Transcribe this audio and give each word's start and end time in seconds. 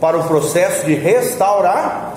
para 0.00 0.18
o 0.18 0.24
processo 0.24 0.86
de 0.86 0.94
restauração, 0.94 2.14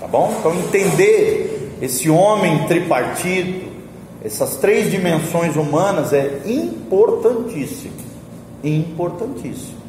tá 0.00 0.06
bom? 0.10 0.34
Então 0.38 0.54
entender 0.54 1.76
esse 1.80 2.08
homem 2.08 2.66
tripartido, 2.66 3.70
essas 4.24 4.56
três 4.56 4.90
dimensões 4.90 5.56
humanas 5.56 6.12
é 6.12 6.40
importantíssimo, 6.46 7.92
importantíssimo. 8.62 9.82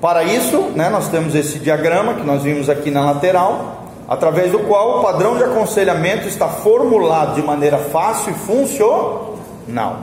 Para 0.00 0.24
isso, 0.24 0.58
né, 0.74 0.88
nós 0.88 1.08
temos 1.08 1.34
esse 1.34 1.58
diagrama 1.58 2.14
que 2.14 2.24
nós 2.24 2.42
vimos 2.42 2.70
aqui 2.70 2.90
na 2.90 3.04
lateral, 3.04 3.84
através 4.08 4.50
do 4.50 4.60
qual 4.60 4.98
o 4.98 5.02
padrão 5.02 5.36
de 5.36 5.44
aconselhamento 5.44 6.26
está 6.26 6.48
formulado 6.48 7.34
de 7.34 7.42
maneira 7.42 7.76
fácil 7.76 8.32
e 8.32 8.34
funcional. 8.34 10.02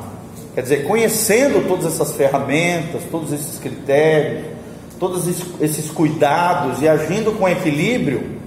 Quer 0.54 0.62
dizer, 0.62 0.88
conhecendo 0.88 1.68
todas 1.68 1.88
essas 1.88 2.14
ferramentas, 2.14 3.02
todos 3.12 3.34
esses 3.34 3.60
critérios, 3.60 4.57
todos 5.00 5.28
esses 5.62 5.92
cuidados 5.92 6.82
e 6.82 6.88
agindo 6.88 7.32
com 7.38 7.48
equilíbrio, 7.48 8.38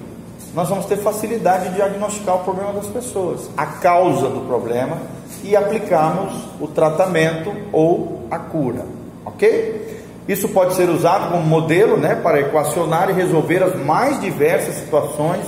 nós 0.54 0.68
vamos 0.68 0.86
ter 0.86 0.96
facilidade 0.96 1.68
de 1.68 1.76
diagnosticar 1.76 2.36
o 2.36 2.44
problema 2.44 2.72
das 2.72 2.86
pessoas, 2.86 3.48
a 3.56 3.66
causa 3.66 4.28
do 4.28 4.40
problema 4.40 4.98
e 5.44 5.54
aplicarmos 5.54 6.32
o 6.60 6.66
tratamento 6.66 7.52
ou 7.72 8.26
a 8.30 8.38
cura, 8.38 8.84
ok? 9.24 10.00
Isso 10.28 10.48
pode 10.48 10.74
ser 10.74 10.88
usado 10.88 11.30
como 11.30 11.44
modelo 11.44 11.96
né, 11.96 12.14
para 12.14 12.40
equacionar 12.40 13.10
e 13.10 13.12
resolver 13.12 13.62
as 13.62 13.74
mais 13.76 14.20
diversas 14.20 14.74
situações 14.76 15.44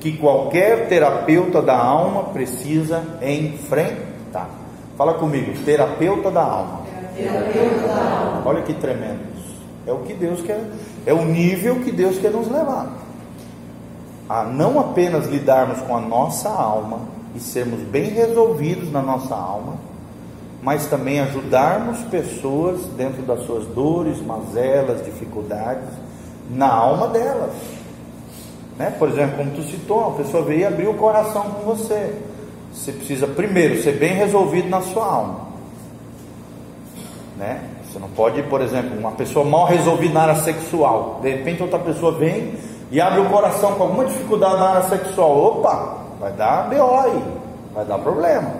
que 0.00 0.16
qualquer 0.16 0.88
terapeuta 0.88 1.60
da 1.60 1.76
alma 1.76 2.24
precisa 2.24 3.02
enfrentar. 3.22 4.48
Fala 4.96 5.14
comigo, 5.14 5.52
terapeuta 5.64 6.30
da 6.30 6.42
alma. 6.42 6.80
Terapeuta 7.16 7.86
da 7.86 7.94
alma. 7.94 8.42
Olha 8.44 8.62
que 8.62 8.74
tremendo. 8.74 9.37
É 9.88 9.92
o 9.92 9.98
que 9.98 10.12
Deus 10.12 10.42
quer, 10.42 10.62
é 11.06 11.12
o 11.14 11.24
nível 11.24 11.80
que 11.80 11.90
Deus 11.90 12.18
quer 12.18 12.30
nos 12.30 12.48
levar 12.48 13.08
a 14.28 14.44
não 14.44 14.78
apenas 14.78 15.26
lidarmos 15.26 15.80
com 15.80 15.96
a 15.96 16.00
nossa 16.00 16.50
alma 16.50 17.00
e 17.34 17.40
sermos 17.40 17.80
bem 17.80 18.10
resolvidos 18.10 18.92
na 18.92 19.00
nossa 19.00 19.34
alma, 19.34 19.76
mas 20.62 20.86
também 20.86 21.20
ajudarmos 21.20 21.98
pessoas 22.10 22.84
dentro 22.96 23.22
das 23.22 23.44
suas 23.46 23.64
dores, 23.68 24.20
mazelas, 24.20 25.04
dificuldades, 25.04 25.88
na 26.50 26.68
alma 26.68 27.08
delas. 27.08 27.52
Né? 28.76 28.94
Por 28.98 29.08
exemplo, 29.08 29.38
como 29.38 29.50
tu 29.52 29.62
citou, 29.62 30.08
a 30.08 30.22
pessoa 30.22 30.42
veio 30.44 30.66
abrir 30.66 30.88
o 30.88 30.94
coração 30.94 31.44
com 31.44 31.62
você. 31.62 32.14
Você 32.72 32.92
precisa 32.92 33.26
primeiro 33.26 33.82
ser 33.82 33.92
bem 33.92 34.12
resolvido 34.12 34.68
na 34.68 34.82
sua 34.82 35.06
alma. 35.06 35.47
Né? 37.38 37.60
Você 37.84 38.00
não 38.00 38.08
pode, 38.08 38.42
por 38.42 38.60
exemplo, 38.60 38.98
uma 38.98 39.12
pessoa 39.12 39.44
mal 39.44 39.64
resolvida 39.64 40.12
na 40.12 40.22
área 40.22 40.34
sexual, 40.36 41.20
de 41.22 41.30
repente 41.30 41.62
outra 41.62 41.78
pessoa 41.78 42.10
vem 42.12 42.54
e 42.90 43.00
abre 43.00 43.20
o 43.20 43.26
coração 43.26 43.74
com 43.74 43.84
alguma 43.84 44.06
dificuldade 44.06 44.56
na 44.56 44.68
área 44.70 44.88
sexual, 44.88 45.38
opa, 45.38 45.98
vai 46.18 46.32
dar 46.32 46.68
BO 46.68 46.94
aí, 46.96 47.22
vai 47.72 47.84
dar 47.84 47.98
problema. 47.98 48.50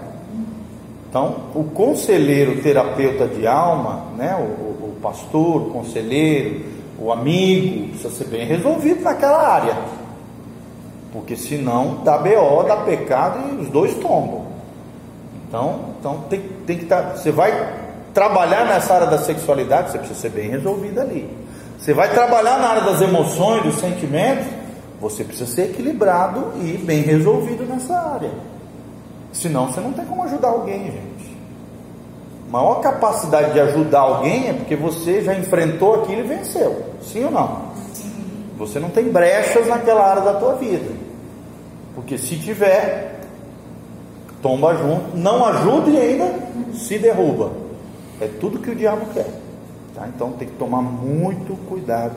Então, 1.08 1.36
o 1.54 1.64
conselheiro, 1.64 2.62
terapeuta 2.62 3.26
de 3.26 3.46
alma, 3.46 4.04
né, 4.16 4.36
o, 4.36 4.86
o 4.86 4.96
pastor, 5.02 5.62
o 5.62 5.70
conselheiro, 5.70 6.66
o 7.00 7.10
amigo, 7.10 7.88
precisa 7.88 8.10
ser 8.10 8.26
bem 8.26 8.46
resolvido 8.46 9.02
naquela 9.02 9.48
área. 9.48 9.76
Porque 11.12 11.34
senão 11.34 12.02
dá 12.04 12.18
BO, 12.18 12.62
dá 12.64 12.76
pecado 12.76 13.40
e 13.48 13.62
os 13.62 13.70
dois 13.70 13.94
tombam. 13.94 14.46
Então, 15.48 15.80
então 15.98 16.24
tem, 16.28 16.40
tem 16.66 16.76
que 16.76 16.84
estar. 16.84 17.02
Tá, 17.02 17.16
você 17.16 17.32
vai 17.32 17.50
trabalhar 18.18 18.64
nessa 18.66 18.94
área 18.94 19.06
da 19.06 19.18
sexualidade, 19.18 19.92
você 19.92 19.98
precisa 19.98 20.20
ser 20.22 20.30
bem 20.30 20.50
resolvido 20.50 21.00
ali. 21.00 21.30
Você 21.78 21.94
vai 21.94 22.10
trabalhar 22.10 22.58
na 22.58 22.66
área 22.70 22.82
das 22.82 23.00
emoções, 23.00 23.62
dos 23.62 23.76
sentimentos, 23.76 24.44
você 25.00 25.22
precisa 25.22 25.48
ser 25.48 25.70
equilibrado 25.70 26.52
e 26.60 26.76
bem 26.78 27.02
resolvido 27.02 27.64
nessa 27.64 27.96
área. 27.96 28.32
Senão 29.32 29.68
você 29.68 29.80
não 29.80 29.92
tem 29.92 30.04
como 30.04 30.24
ajudar 30.24 30.48
alguém, 30.48 30.86
gente. 30.86 31.38
A 32.48 32.50
maior 32.50 32.80
capacidade 32.80 33.52
de 33.52 33.60
ajudar 33.60 34.00
alguém 34.00 34.48
é 34.48 34.52
porque 34.52 34.74
você 34.74 35.22
já 35.22 35.34
enfrentou 35.34 36.02
aquilo 36.02 36.22
e 36.22 36.26
venceu. 36.26 36.86
Sim 37.00 37.26
ou 37.26 37.30
não? 37.30 37.68
Você 38.58 38.80
não 38.80 38.90
tem 38.90 39.04
brechas 39.12 39.68
naquela 39.68 40.04
área 40.04 40.22
da 40.22 40.34
tua 40.34 40.54
vida. 40.54 40.90
Porque 41.94 42.18
se 42.18 42.36
tiver, 42.36 43.20
tomba 44.42 44.74
junto, 44.74 45.16
não 45.16 45.44
ajuda 45.44 45.90
e 45.90 45.96
ainda 45.96 46.34
se 46.74 46.98
derruba. 46.98 47.67
É 48.20 48.26
tudo 48.40 48.58
que 48.58 48.70
o 48.70 48.74
diabo 48.74 49.06
quer. 49.12 49.30
Tá? 49.94 50.08
Então 50.14 50.32
tem 50.32 50.48
que 50.48 50.54
tomar 50.54 50.82
muito 50.82 51.56
cuidado 51.68 52.14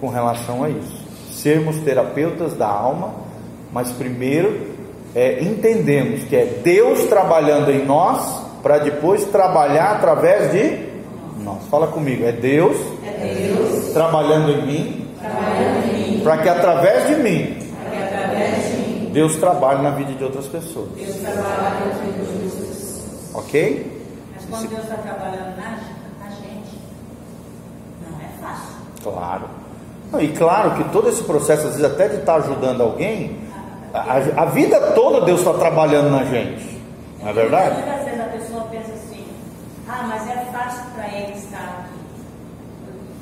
com 0.00 0.08
relação 0.08 0.64
a 0.64 0.70
isso. 0.70 1.04
Sermos 1.32 1.78
terapeutas 1.78 2.54
da 2.54 2.66
alma, 2.66 3.14
mas 3.72 3.90
primeiro 3.92 4.74
é, 5.14 5.42
entendemos 5.42 6.24
que 6.24 6.36
é 6.36 6.60
Deus 6.62 7.04
trabalhando 7.04 7.70
em 7.70 7.84
nós 7.84 8.44
para 8.62 8.78
depois 8.78 9.24
trabalhar 9.24 9.92
através 9.92 10.52
de 10.52 10.86
nós. 11.42 11.64
Fala 11.70 11.86
comigo, 11.86 12.24
é 12.24 12.32
Deus, 12.32 12.76
é 13.04 13.52
Deus 13.54 13.92
trabalhando 13.92 14.50
em 14.50 14.66
mim, 14.66 15.08
mim 15.92 16.20
para 16.22 16.38
que 16.38 16.48
através 16.48 17.06
de 17.08 17.16
mim, 17.22 17.56
através 17.90 18.64
de 18.64 18.76
mim 18.78 19.10
Deus 19.12 19.36
trabalhe 19.36 19.82
na 19.82 19.90
vida 19.90 20.12
de 20.12 20.24
outras 20.24 20.46
pessoas. 20.46 20.88
Deus 20.96 21.16
trabalha 21.16 21.62
na 21.62 21.70
vida 21.70 22.12
de 22.12 22.20
outras 22.20 22.52
pessoas. 22.52 23.34
Ok? 23.34 24.05
Quando 24.48 24.68
Deus 24.68 24.82
está 24.82 24.96
trabalhando 24.96 25.56
na 25.56 25.76
Claro. 29.06 29.44
E 30.18 30.28
claro 30.28 30.72
que 30.72 30.84
todo 30.90 31.08
esse 31.08 31.22
processo, 31.22 31.68
às 31.68 31.76
vezes, 31.76 31.84
até 31.84 32.08
de 32.08 32.16
estar 32.16 32.36
ajudando 32.36 32.80
alguém, 32.80 33.38
a, 33.94 34.42
a 34.42 34.44
vida 34.46 34.80
toda 34.92 35.24
Deus 35.24 35.40
está 35.40 35.54
trabalhando 35.54 36.10
na 36.10 36.24
gente. 36.24 36.80
Não 37.20 37.28
é 37.28 37.32
verdade? 37.32 37.74
Muitas 37.74 38.04
vezes 38.04 38.20
a 38.20 38.24
pessoa 38.24 38.62
pensa 38.70 38.92
assim: 38.92 39.24
ah, 39.88 40.06
mas 40.08 40.28
é 40.28 40.44
fácil 40.52 40.82
para 40.94 41.06
ele 41.08 41.32
estar 41.38 41.58
aqui. 41.58 41.98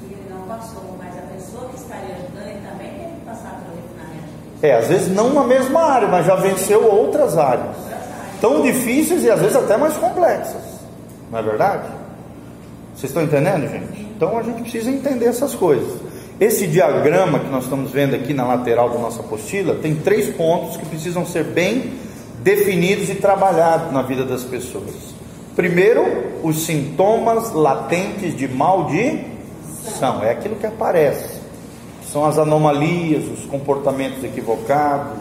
Porque 0.00 0.14
ele 0.14 0.30
não 0.30 0.46
passou, 0.46 0.96
mas 0.98 1.18
a 1.18 1.34
pessoa 1.34 1.68
que 1.68 1.76
lhe 1.76 2.12
ajudando, 2.12 2.48
ele 2.48 2.66
também 2.66 2.90
tem 2.90 3.10
que 3.18 3.26
passar 3.26 3.60
pelo 3.60 3.76
refinamento. 3.76 4.28
É, 4.62 4.74
às 4.76 4.88
vezes 4.88 5.14
não 5.14 5.34
na 5.34 5.44
mesma 5.44 5.82
área, 5.82 6.08
mas 6.08 6.26
já 6.26 6.36
venceu 6.36 6.90
outras 6.90 7.36
áreas. 7.36 7.76
Tão 8.40 8.62
difíceis 8.62 9.22
e 9.22 9.30
às 9.30 9.40
vezes 9.40 9.56
até 9.56 9.76
mais 9.76 9.96
complexas. 9.96 10.73
Não 11.30 11.38
é 11.38 11.42
verdade? 11.42 11.88
Vocês 12.94 13.10
estão 13.10 13.22
entendendo, 13.22 13.68
gente? 13.68 14.00
Então 14.16 14.38
a 14.38 14.42
gente 14.42 14.62
precisa 14.62 14.90
entender 14.90 15.26
essas 15.26 15.54
coisas. 15.54 16.00
Esse 16.40 16.66
diagrama 16.66 17.38
que 17.38 17.48
nós 17.48 17.64
estamos 17.64 17.90
vendo 17.90 18.14
aqui 18.14 18.34
na 18.34 18.44
lateral 18.46 18.90
da 18.90 18.98
nossa 18.98 19.20
apostila 19.20 19.74
tem 19.76 19.94
três 19.94 20.34
pontos 20.34 20.76
que 20.76 20.86
precisam 20.86 21.24
ser 21.24 21.44
bem 21.44 21.92
definidos 22.42 23.08
e 23.08 23.14
trabalhados 23.14 23.92
na 23.92 24.02
vida 24.02 24.24
das 24.24 24.42
pessoas. 24.44 25.14
Primeiro, 25.56 26.02
os 26.42 26.64
sintomas 26.64 27.52
latentes 27.52 28.36
de 28.36 28.48
maldição, 28.48 30.22
é 30.22 30.30
aquilo 30.30 30.56
que 30.56 30.66
aparece. 30.66 31.40
São 32.10 32.24
as 32.24 32.38
anomalias, 32.38 33.24
os 33.24 33.46
comportamentos 33.46 34.22
equivocados, 34.22 35.18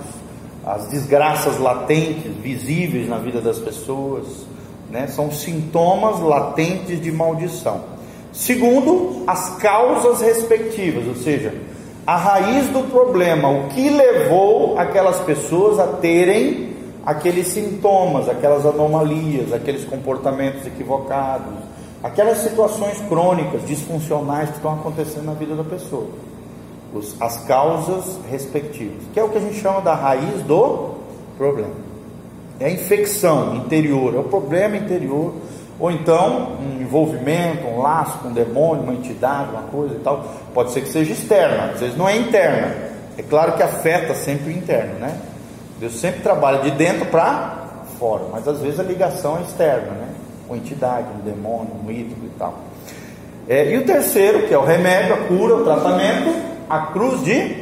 as 0.66 0.88
desgraças 0.90 1.60
latentes, 1.60 2.32
visíveis 2.42 3.08
na 3.08 3.18
vida 3.18 3.40
das 3.42 3.60
pessoas, 3.60 4.26
né? 4.94 5.08
São 5.08 5.32
sintomas 5.32 6.20
latentes 6.20 7.02
de 7.02 7.12
maldição. 7.12 7.82
Segundo, 8.32 9.24
as 9.26 9.58
causas 9.58 10.22
respectivas, 10.22 11.08
ou 11.08 11.16
seja, 11.16 11.54
a 12.06 12.16
raiz 12.16 12.68
do 12.68 12.90
problema, 12.92 13.50
o 13.50 13.70
que 13.70 13.90
levou 13.90 14.78
aquelas 14.78 15.20
pessoas 15.22 15.80
a 15.80 15.88
terem 15.88 16.74
aqueles 17.04 17.48
sintomas, 17.48 18.30
aquelas 18.30 18.66
anomalias, 18.66 19.52
aqueles 19.52 19.84
comportamentos 19.84 20.66
equivocados, 20.68 21.54
aquelas 22.04 22.38
situações 22.40 23.00
crônicas, 23.10 23.66
disfuncionais 23.66 24.50
que 24.50 24.58
estão 24.58 24.74
acontecendo 24.74 25.26
na 25.26 25.34
vida 25.34 25.56
da 25.56 25.64
pessoa. 25.64 26.08
as 27.20 27.38
causas 27.46 28.20
respectivas, 28.30 29.02
que 29.12 29.20
é 29.20 29.24
o 29.24 29.30
que 29.30 29.40
a 29.40 29.42
gente 29.42 29.60
chama 29.60 29.82
da 29.82 29.96
raiz 29.96 30.44
do 30.44 30.92
problema. 31.36 31.93
É 32.64 32.68
a 32.68 32.70
infecção 32.70 33.58
interior, 33.58 34.16
é 34.16 34.20
o 34.20 34.24
problema 34.24 34.78
interior 34.78 35.34
ou 35.78 35.92
então 35.92 36.54
um 36.62 36.82
envolvimento, 36.82 37.68
um 37.68 37.82
laço 37.82 38.20
com 38.20 38.30
um 38.30 38.32
demônio, 38.32 38.84
uma 38.84 38.94
entidade, 38.94 39.50
uma 39.52 39.64
coisa 39.64 39.96
e 39.96 40.00
tal. 40.00 40.24
Pode 40.54 40.72
ser 40.72 40.80
que 40.80 40.88
seja 40.88 41.12
externa, 41.12 41.74
às 41.74 41.82
vezes 41.82 41.98
não 41.98 42.08
é 42.08 42.16
interna. 42.16 42.74
É 43.18 43.22
claro 43.22 43.58
que 43.58 43.64
afeta 43.64 44.16
sempre 44.16 44.54
o 44.54 44.56
interno, 44.56 44.98
né? 44.98 45.20
Deus 45.78 46.00
sempre 46.00 46.22
trabalha 46.22 46.60
de 46.60 46.72
dentro 46.72 47.06
para 47.08 47.66
fora, 48.00 48.24
mas 48.32 48.48
às 48.48 48.62
vezes 48.62 48.80
a 48.80 48.84
ligação 48.84 49.40
é 49.40 49.42
externa, 49.42 49.92
né? 49.92 50.08
Com 50.48 50.56
entidade, 50.56 51.08
um 51.20 51.30
demônio, 51.30 51.68
um 51.86 51.92
ídolo 51.92 52.22
e 52.24 52.40
tal. 52.40 52.60
É, 53.46 53.74
e 53.74 53.78
o 53.78 53.86
terceiro, 53.86 54.48
que 54.48 54.54
é 54.54 54.58
o 54.58 54.64
remédio, 54.64 55.16
a 55.16 55.18
cura, 55.18 55.56
o 55.58 55.66
tratamento, 55.66 56.34
a 56.70 56.80
cruz 56.80 57.26
de 57.26 57.58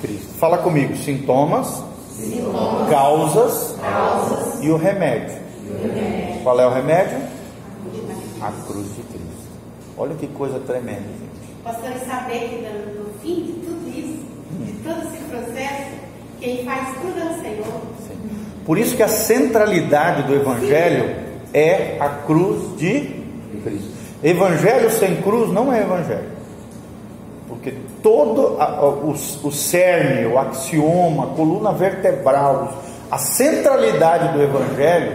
Cristo. 0.00 0.32
Fala 0.38 0.56
comigo, 0.56 0.96
sintomas, 0.96 1.84
sintomas 2.16 2.90
causas, 2.90 3.76
causas, 3.80 4.62
e 4.62 4.70
o 4.70 4.76
remédio. 4.76 5.36
E 5.64 5.70
o 5.70 5.92
remédio. 5.92 6.42
Qual 6.42 6.60
é 6.60 6.66
o 6.66 6.70
remédio? 6.70 7.18
A 8.40 8.52
cruz 8.66 8.86
de 8.94 9.02
Cristo. 9.02 9.24
Olha 9.96 10.14
que 10.14 10.26
coisa 10.28 10.58
tremenda, 10.60 11.02
gente. 11.02 11.62
pastor 11.62 11.92
saber 12.06 12.48
que 12.48 12.56
no, 12.62 13.04
no 13.04 13.18
fim 13.20 13.42
de 13.42 13.52
tudo 13.52 13.88
isso, 13.88 14.24
de 14.60 14.72
todo 14.82 14.98
esse 15.06 15.24
processo, 15.24 15.90
quem 16.40 16.64
faz 16.64 16.88
tudo 17.00 17.18
é 17.18 17.24
o 17.24 17.42
Senhor. 17.42 17.80
Sim. 18.06 18.30
Por 18.66 18.78
isso 18.78 18.96
que 18.96 19.02
a 19.02 19.08
centralidade 19.08 20.24
do 20.24 20.34
Evangelho 20.34 21.08
Sim. 21.08 21.50
é 21.54 21.96
a 22.00 22.08
cruz 22.08 22.76
de 22.76 23.22
Cristo. 23.62 23.94
Evangelho 24.22 24.90
sem 24.90 25.20
cruz 25.22 25.52
não 25.52 25.72
é 25.72 25.82
Evangelho. 25.82 26.33
Porque 27.48 27.74
todo 28.02 28.56
a, 28.58 28.84
o, 28.84 29.10
o 29.10 29.52
cerne, 29.52 30.26
o 30.26 30.38
axioma, 30.38 31.24
a 31.24 31.26
coluna 31.28 31.72
vertebral, 31.72 32.82
a 33.10 33.18
centralidade 33.18 34.32
do 34.32 34.42
Evangelho 34.42 35.12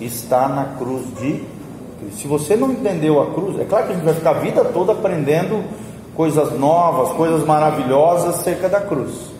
está 0.00 0.48
na 0.48 0.76
cruz 0.78 1.06
de 1.18 1.44
Cristo. 1.98 2.20
Se 2.20 2.26
você 2.26 2.56
não 2.56 2.70
entendeu 2.70 3.20
a 3.20 3.32
cruz, 3.32 3.58
é 3.60 3.64
claro 3.64 3.86
que 3.86 3.92
a 3.92 3.94
gente 3.94 4.04
vai 4.04 4.14
ficar 4.14 4.30
a 4.30 4.40
vida 4.40 4.64
toda 4.64 4.92
aprendendo 4.92 5.62
coisas 6.14 6.58
novas, 6.58 7.12
coisas 7.12 7.44
maravilhosas 7.44 8.40
acerca 8.40 8.68
da 8.68 8.80
cruz. 8.80 9.30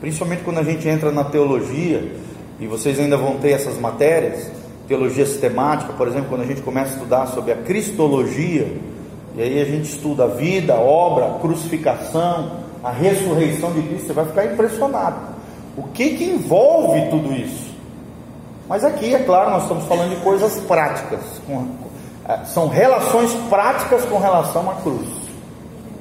Principalmente 0.00 0.42
quando 0.42 0.58
a 0.58 0.62
gente 0.62 0.88
entra 0.88 1.10
na 1.12 1.24
teologia, 1.24 2.12
e 2.58 2.66
vocês 2.66 2.98
ainda 2.98 3.16
vão 3.16 3.36
ter 3.36 3.52
essas 3.52 3.78
matérias, 3.78 4.50
teologia 4.86 5.26
sistemática, 5.26 5.92
por 5.92 6.08
exemplo, 6.08 6.28
quando 6.28 6.42
a 6.42 6.46
gente 6.46 6.62
começa 6.62 6.90
a 6.90 6.94
estudar 6.94 7.26
sobre 7.26 7.52
a 7.52 7.56
cristologia, 7.56 8.66
e 9.36 9.42
aí 9.42 9.60
a 9.60 9.64
gente 9.64 9.90
estuda 9.90 10.24
a 10.24 10.28
vida, 10.28 10.74
a 10.74 10.80
obra, 10.80 11.26
a 11.26 11.38
crucificação, 11.40 12.52
a 12.82 12.90
ressurreição 12.90 13.72
de 13.72 13.82
Cristo, 13.82 14.06
você 14.06 14.12
vai 14.12 14.26
ficar 14.26 14.44
impressionado. 14.44 15.16
O 15.76 15.84
que 15.84 16.10
que 16.10 16.24
envolve 16.24 17.08
tudo 17.10 17.32
isso? 17.32 17.74
Mas 18.68 18.84
aqui, 18.84 19.14
é 19.14 19.18
claro, 19.18 19.50
nós 19.50 19.62
estamos 19.62 19.84
falando 19.84 20.10
de 20.10 20.22
coisas 20.22 20.60
práticas, 20.60 21.20
com, 21.46 21.66
é, 22.28 22.44
são 22.44 22.68
relações 22.68 23.32
práticas 23.50 24.04
com 24.04 24.18
relação 24.18 24.70
à 24.70 24.74
cruz, 24.76 25.08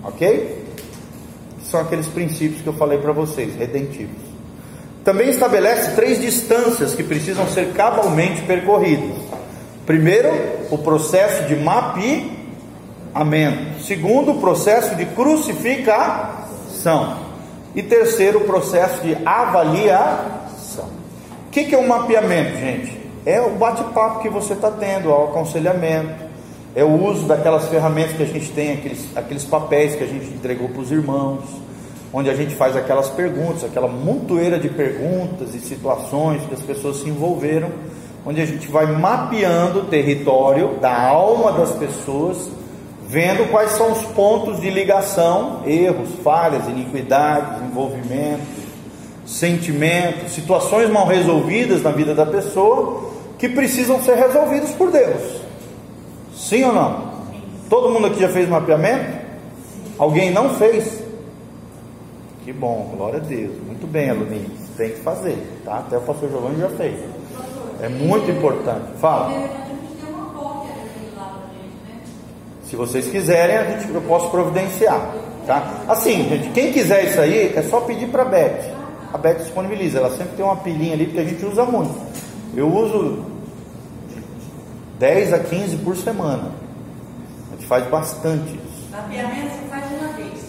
ok? 0.04 0.64
São 1.64 1.82
aqueles 1.82 2.08
princípios 2.08 2.62
que 2.62 2.68
eu 2.68 2.74
falei 2.74 3.00
para 3.00 3.12
vocês, 3.12 3.56
redentivos. 3.56 4.22
Também 5.04 5.30
estabelece 5.30 5.96
três 5.96 6.22
distâncias 6.22 6.94
que 6.94 7.04
precisam 7.04 7.48
ser 7.48 7.74
cabalmente 7.74 8.44
percorridas. 8.44 9.18
Primeiro, 9.86 10.30
o 10.70 10.78
processo 10.78 11.48
de 11.48 11.56
mapeamento. 11.56 12.43
Segundo, 13.82 14.32
o 14.32 14.40
processo 14.40 14.96
de 14.96 15.06
crucificação. 15.06 17.18
E 17.76 17.84
terceiro, 17.84 18.40
o 18.40 18.46
processo 18.46 19.02
de 19.02 19.18
avaliação. 19.26 20.90
O 21.48 21.52
que 21.52 21.74
é 21.74 21.78
o 21.78 21.82
um 21.82 21.88
mapeamento, 21.88 22.58
gente? 22.58 23.02
É 23.26 23.42
o 23.42 23.52
bate-papo 23.52 24.22
que 24.22 24.30
você 24.30 24.54
está 24.54 24.70
tendo, 24.70 25.10
é 25.10 25.14
o 25.14 25.24
aconselhamento, 25.26 26.24
é 26.76 26.84
o 26.84 27.04
uso 27.04 27.26
daquelas 27.26 27.70
ferramentas 27.70 28.18
que 28.18 28.24
a 28.24 28.28
gente 28.28 28.52
tem, 28.52 28.74
aqueles, 28.74 29.08
aqueles 29.16 29.46
papéis 29.46 29.96
que 29.96 30.04
a 30.04 30.08
gente 30.08 30.28
entregou 30.28 30.68
para 30.70 30.82
os 30.82 30.92
irmãos 30.92 31.64
onde 32.14 32.30
a 32.30 32.36
gente 32.36 32.54
faz 32.54 32.78
aquelas 32.78 33.10
perguntas, 33.10 33.64
aquela 33.64 33.88
montoeira 33.88 34.60
de 34.60 34.70
perguntas 34.70 35.56
e 35.56 35.60
situações 35.60 36.46
que 36.46 36.54
as 36.54 36.62
pessoas 36.62 36.98
se 36.98 37.10
envolveram, 37.10 37.70
onde 38.24 38.40
a 38.40 38.46
gente 38.46 38.70
vai 38.70 38.86
mapeando 38.86 39.80
o 39.80 39.86
território 39.86 40.76
da 40.80 41.08
alma 41.08 41.52
das 41.54 41.72
pessoas, 41.72 42.48
vendo 43.08 43.50
quais 43.52 43.72
são 43.72 43.92
os 43.92 44.02
pontos 44.08 44.60
de 44.60 44.70
ligação, 44.70 45.62
erros, 45.66 46.10
falhas, 46.24 46.68
iniquidades, 46.68 47.62
envolvimentos, 47.64 48.64
sentimentos, 49.26 50.32
situações 50.32 50.90
mal 50.90 51.08
resolvidas 51.08 51.82
na 51.82 51.92
vida 51.92 52.14
da 52.14 52.26
pessoa 52.26 53.12
que 53.38 53.50
precisam 53.50 54.02
ser 54.02 54.16
resolvidos 54.16 54.72
por 54.72 54.92
Deus. 54.92 55.42
Sim 56.36 56.64
ou 56.66 56.74
não? 56.74 57.14
Todo 57.70 57.90
mundo 57.90 58.08
aqui 58.08 58.20
já 58.20 58.30
fez 58.30 58.48
mapeamento? 58.48 59.24
Alguém 59.98 60.32
não 60.32 60.52
fez? 60.56 61.04
Que 62.44 62.52
bom, 62.52 62.94
glória 62.96 63.20
a 63.20 63.24
Deus. 63.24 63.56
Muito 63.66 63.88
bem, 63.88 64.10
aluninhos. 64.10 64.52
Tem 64.76 64.90
que 64.90 65.00
fazer, 65.00 65.38
tá? 65.64 65.78
Até 65.78 65.98
o 65.98 66.02
pastor 66.02 66.30
Giovanni 66.30 66.60
já 66.60 66.70
fez. 66.70 66.96
É 67.82 67.90
muito 67.90 68.30
importante. 68.30 68.86
Fala. 69.00 69.32
Se 72.74 72.78
vocês 72.78 73.08
quiserem, 73.08 73.56
a 73.56 73.64
gente, 73.66 73.94
eu 73.94 74.02
posso 74.02 74.32
providenciar. 74.32 75.14
Tá? 75.46 75.84
Assim, 75.88 76.28
gente, 76.28 76.50
quem 76.54 76.74
quiser 76.74 77.06
isso 77.06 77.22
aí, 77.22 77.54
é 77.56 77.62
só 77.62 77.82
pedir 77.82 78.08
para 78.08 78.24
a 78.24 78.26
Beth. 78.26 78.74
A 79.14 79.18
Beth 79.20 79.36
disponibiliza. 79.36 80.00
Ela 80.00 80.10
sempre 80.10 80.36
tem 80.36 80.44
uma 80.44 80.56
pilhinha 80.56 80.94
ali, 80.94 81.06
porque 81.06 81.20
a 81.20 81.24
gente 81.24 81.46
usa 81.46 81.66
muito. 81.66 81.94
Eu 82.56 82.68
uso 82.76 83.26
10 84.98 85.34
a 85.34 85.40
15 85.40 85.78
por 85.84 85.96
semana. 85.96 86.50
A 87.52 87.56
gente 87.56 87.68
faz 87.68 87.86
bastante 87.86 88.56
isso. 88.56 88.90
Mapeamento 88.92 89.52
você 89.52 89.68
faz 89.70 89.86
uma 89.92 90.14
vez. 90.14 90.40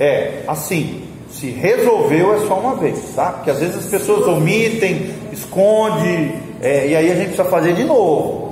É, 0.00 0.42
assim, 0.48 1.04
se 1.30 1.50
resolveu 1.50 2.34
é 2.34 2.40
só 2.48 2.58
uma 2.58 2.74
vez, 2.74 3.14
tá? 3.14 3.30
Porque 3.30 3.52
às 3.52 3.60
vezes 3.60 3.76
as 3.76 3.86
pessoas 3.86 4.26
omitem, 4.26 5.14
esconde, 5.30 6.34
é, 6.60 6.88
e 6.88 6.96
aí 6.96 7.12
a 7.12 7.14
gente 7.14 7.28
precisa 7.28 7.44
fazer 7.44 7.72
de 7.72 7.84
novo. 7.84 8.45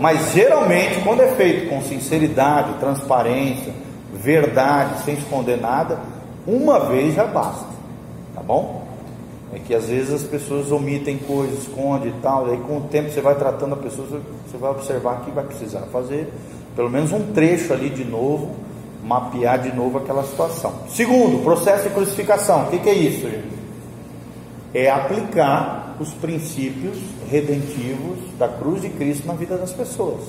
Mas 0.00 0.32
geralmente, 0.32 1.00
quando 1.02 1.22
é 1.22 1.28
feito 1.28 1.68
com 1.68 1.82
sinceridade, 1.82 2.74
transparência, 2.80 3.72
verdade, 4.12 5.02
sem 5.04 5.14
esconder 5.14 5.60
nada, 5.60 5.98
uma 6.46 6.80
vez 6.80 7.14
já 7.14 7.24
basta, 7.24 7.66
tá 8.34 8.42
bom? 8.42 8.86
É 9.52 9.58
que 9.58 9.74
às 9.74 9.86
vezes 9.86 10.12
as 10.12 10.22
pessoas 10.22 10.70
omitem 10.70 11.18
coisas, 11.18 11.60
escondem 11.60 12.10
e 12.10 12.20
tal, 12.20 12.48
e 12.48 12.52
aí 12.52 12.58
com 12.58 12.78
o 12.78 12.80
tempo 12.82 13.10
você 13.10 13.20
vai 13.20 13.34
tratando 13.34 13.74
a 13.74 13.76
pessoa, 13.76 14.06
você 14.06 14.56
vai 14.58 14.70
observar 14.70 15.22
que 15.24 15.30
vai 15.30 15.44
precisar 15.44 15.80
fazer 15.92 16.32
pelo 16.76 16.90
menos 16.90 17.12
um 17.12 17.32
trecho 17.32 17.72
ali 17.72 17.90
de 17.90 18.04
novo 18.04 18.54
mapear 19.02 19.58
de 19.58 19.74
novo 19.74 19.98
aquela 19.98 20.22
situação. 20.22 20.72
Segundo, 20.88 21.42
processo 21.42 21.88
de 21.88 21.94
crucificação. 21.94 22.64
O 22.64 22.66
que, 22.66 22.78
que 22.78 22.90
é 22.90 22.94
isso, 22.94 23.22
gente? 23.22 23.48
É 24.74 24.90
aplicar 24.90 25.87
os 26.00 26.12
princípios 26.14 26.96
redentivos 27.30 28.18
da 28.38 28.48
cruz 28.48 28.82
de 28.82 28.88
Cristo 28.90 29.26
na 29.26 29.34
vida 29.34 29.56
das 29.56 29.72
pessoas. 29.72 30.22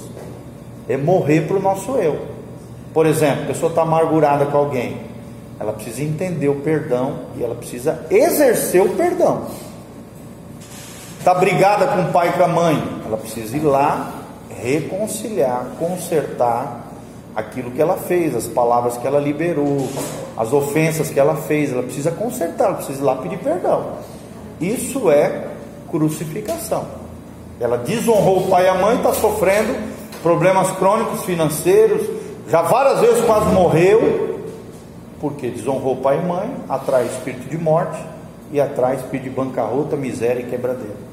É 0.88 0.98
morrer 0.98 1.42
para 1.42 1.58
o 1.58 1.62
nosso 1.62 1.92
eu. 1.98 2.20
Por 2.94 3.06
exemplo, 3.06 3.44
a 3.44 3.48
pessoa 3.48 3.70
está 3.70 3.84
amargurada 3.84 4.46
com 4.46 4.58
alguém. 4.58 4.98
Ela 5.60 5.74
precisa 5.74 6.02
entender 6.04 6.48
o 6.48 6.56
perdão 6.56 7.20
e 7.38 7.44
ela 7.44 7.56
precisa 7.56 8.06
exercer 8.10 8.82
o 8.82 8.90
perdão. 8.96 9.46
Está 11.20 11.34
brigada 11.34 11.86
com 11.88 12.02
o 12.02 12.12
pai 12.12 12.30
e 12.30 12.34
com 12.34 12.44
a 12.44 12.48
mãe. 12.48 12.82
Ela 13.06 13.18
precisa 13.18 13.56
ir 13.56 13.62
lá, 13.62 14.12
reconciliar, 14.50 15.68
consertar 15.78 16.88
aquilo 17.36 17.72
que 17.72 17.82
ela 17.82 17.98
fez, 17.98 18.36
as 18.36 18.48
palavras 18.48 18.98
que 18.98 19.06
ela 19.06 19.20
liberou, 19.20 19.88
as 20.36 20.52
ofensas 20.54 21.10
que 21.10 21.20
ela 21.20 21.36
fez, 21.36 21.72
ela 21.72 21.84
precisa 21.84 22.12
consertar, 22.12 22.66
ela 22.66 22.76
precisa 22.76 23.00
ir 23.00 23.04
lá 23.04 23.16
pedir 23.16 23.38
perdão. 23.38 23.94
Isso 24.60 25.10
é 25.12 25.49
crucificação. 25.92 26.86
Ela 27.60 27.78
desonrou 27.78 28.46
o 28.46 28.50
pai 28.50 28.66
e 28.66 28.68
a 28.68 28.76
mãe, 28.76 28.98
está 28.98 29.14
sofrendo 29.14 29.76
problemas 30.24 30.72
crônicos 30.72 31.24
financeiros, 31.24 32.08
já 32.48 32.62
várias 32.62 33.02
vezes 33.02 33.26
quase 33.26 33.54
morreu, 33.54 34.40
porque 35.20 35.50
desonrou 35.50 35.94
o 35.94 35.98
pai 35.98 36.20
e 36.20 36.26
mãe, 36.26 36.50
atrai 36.68 37.06
espírito 37.06 37.50
de 37.50 37.58
morte 37.58 38.00
e 38.52 38.60
atrai 38.60 38.96
espírito 38.96 39.30
de 39.30 39.36
bancarrota, 39.36 39.96
miséria 39.96 40.42
e 40.42 40.50
quebradeira. 40.50 41.10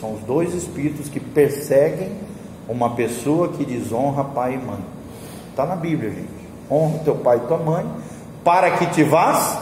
São 0.00 0.14
os 0.14 0.20
dois 0.22 0.54
espíritos 0.54 1.08
que 1.08 1.20
perseguem 1.20 2.10
uma 2.68 2.90
pessoa 2.90 3.48
que 3.48 3.64
desonra 3.64 4.24
pai 4.24 4.54
e 4.54 4.58
mãe. 4.58 4.80
Está 5.50 5.66
na 5.66 5.76
Bíblia, 5.76 6.10
gente. 6.10 6.42
Honra 6.70 6.98
teu 7.04 7.16
pai 7.16 7.36
e 7.36 7.46
tua 7.46 7.58
mãe, 7.58 7.84
para 8.42 8.70
que 8.78 8.86
te 8.86 9.02
vás 9.02 9.58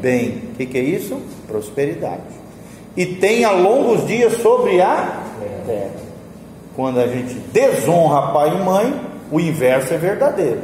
bem. 0.00 0.50
O 0.52 0.56
que, 0.56 0.66
que 0.66 0.78
é 0.78 0.82
isso? 0.82 1.20
Prosperidade. 1.46 2.41
E 2.96 3.06
tenha 3.06 3.50
longos 3.50 4.06
dias 4.06 4.34
sobre 4.42 4.80
a 4.80 5.22
terra. 5.66 5.90
Quando 6.76 7.00
a 7.00 7.06
gente 7.06 7.34
desonra 7.52 8.32
pai 8.32 8.56
e 8.56 8.64
mãe, 8.64 9.00
o 9.30 9.40
inverso 9.40 9.94
é 9.94 9.98
verdadeiro. 9.98 10.60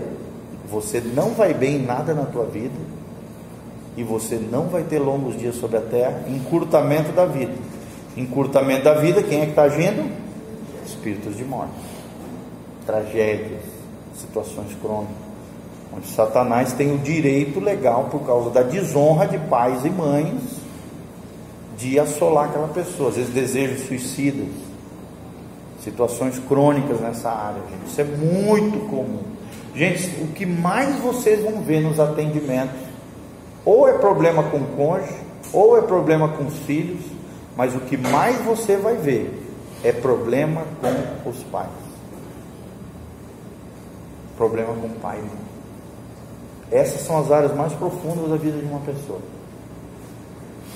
Você 0.71 1.01
não 1.01 1.31
vai 1.31 1.55
bem 1.55 1.77
em 1.77 1.83
nada 1.87 2.13
na 2.15 2.25
tua 2.25 2.45
vida. 2.45 2.79
E 3.97 4.03
você 4.03 4.37
não 4.37 4.69
vai 4.69 4.83
ter 4.83 4.99
longos 4.99 5.39
dias 5.39 5.57
sobre 5.57 5.79
a 5.79 5.81
terra, 5.81 6.23
encurtamento 6.29 7.13
da 7.13 7.25
vida. 7.25 7.53
Encurtamento 8.17 8.85
da 8.85 8.95
vida, 8.95 9.23
quem 9.23 9.41
é 9.41 9.45
que 9.45 9.51
está 9.51 9.63
agindo? 9.63 10.29
espíritos 10.89 11.37
de 11.37 11.45
morte, 11.45 11.73
tragédias, 12.87 13.63
situações 14.17 14.75
crônicas, 14.81 15.17
onde 15.95 16.07
Satanás 16.09 16.73
tem 16.73 16.95
o 16.95 16.99
direito 16.99 17.61
legal, 17.61 18.09
por 18.11 18.21
causa 18.27 18.51
da 18.51 18.63
desonra 18.63 19.27
de 19.27 19.39
pais 19.39 19.85
e 19.85 19.91
mães, 19.91 20.43
de 21.79 21.99
assolar 21.99 22.49
aquela 22.49 22.69
pessoa, 22.69 23.11
às 23.11 23.17
vezes 23.17 23.33
desejos 23.33 23.87
suicidas, 23.87 24.49
situações 25.83 26.37
crônicas 26.41 27.01
nessa 27.01 27.31
área, 27.31 27.63
gente. 27.71 27.89
Isso 27.89 28.01
é 28.01 28.05
muito 28.05 28.91
comum. 28.91 29.23
Gente, 29.77 30.21
o 30.21 30.27
que 30.29 30.45
mais 30.45 30.99
vocês 30.99 31.41
vão 31.41 31.63
ver 31.63 31.81
nos 31.81 32.01
atendimentos, 32.01 32.77
ou 33.65 33.89
é 33.89 33.93
problema 33.93 34.43
com 34.43 34.57
o 34.57 34.67
cônjuge, 34.77 35.15
ou 35.53 35.79
é 35.79 35.83
problema 35.83 36.29
com 36.29 36.47
os 36.47 36.59
filhos, 36.59 37.01
mas 37.57 37.75
o 37.77 37.81
que 37.81 37.97
mais 37.97 38.37
você 38.43 38.77
vai 38.77 38.97
ver 38.97 39.41
é 39.85 39.93
problema 39.93 40.65
com 41.23 41.31
os 41.31 41.45
pais. 41.45 41.69
Problema 44.37 44.75
com 44.75 44.89
o 44.89 44.99
pai. 45.01 45.21
Essas 46.73 47.03
são 47.03 47.19
as 47.19 47.31
áreas 47.31 47.55
mais 47.55 47.73
profundas 47.73 48.29
da 48.29 48.37
vida 48.37 48.59
de 48.59 48.65
uma 48.65 48.81
pessoa. 48.81 49.38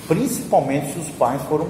Principalmente 0.07 0.93
se 0.93 0.99
os 0.99 1.09
pais 1.09 1.41
foram 1.43 1.67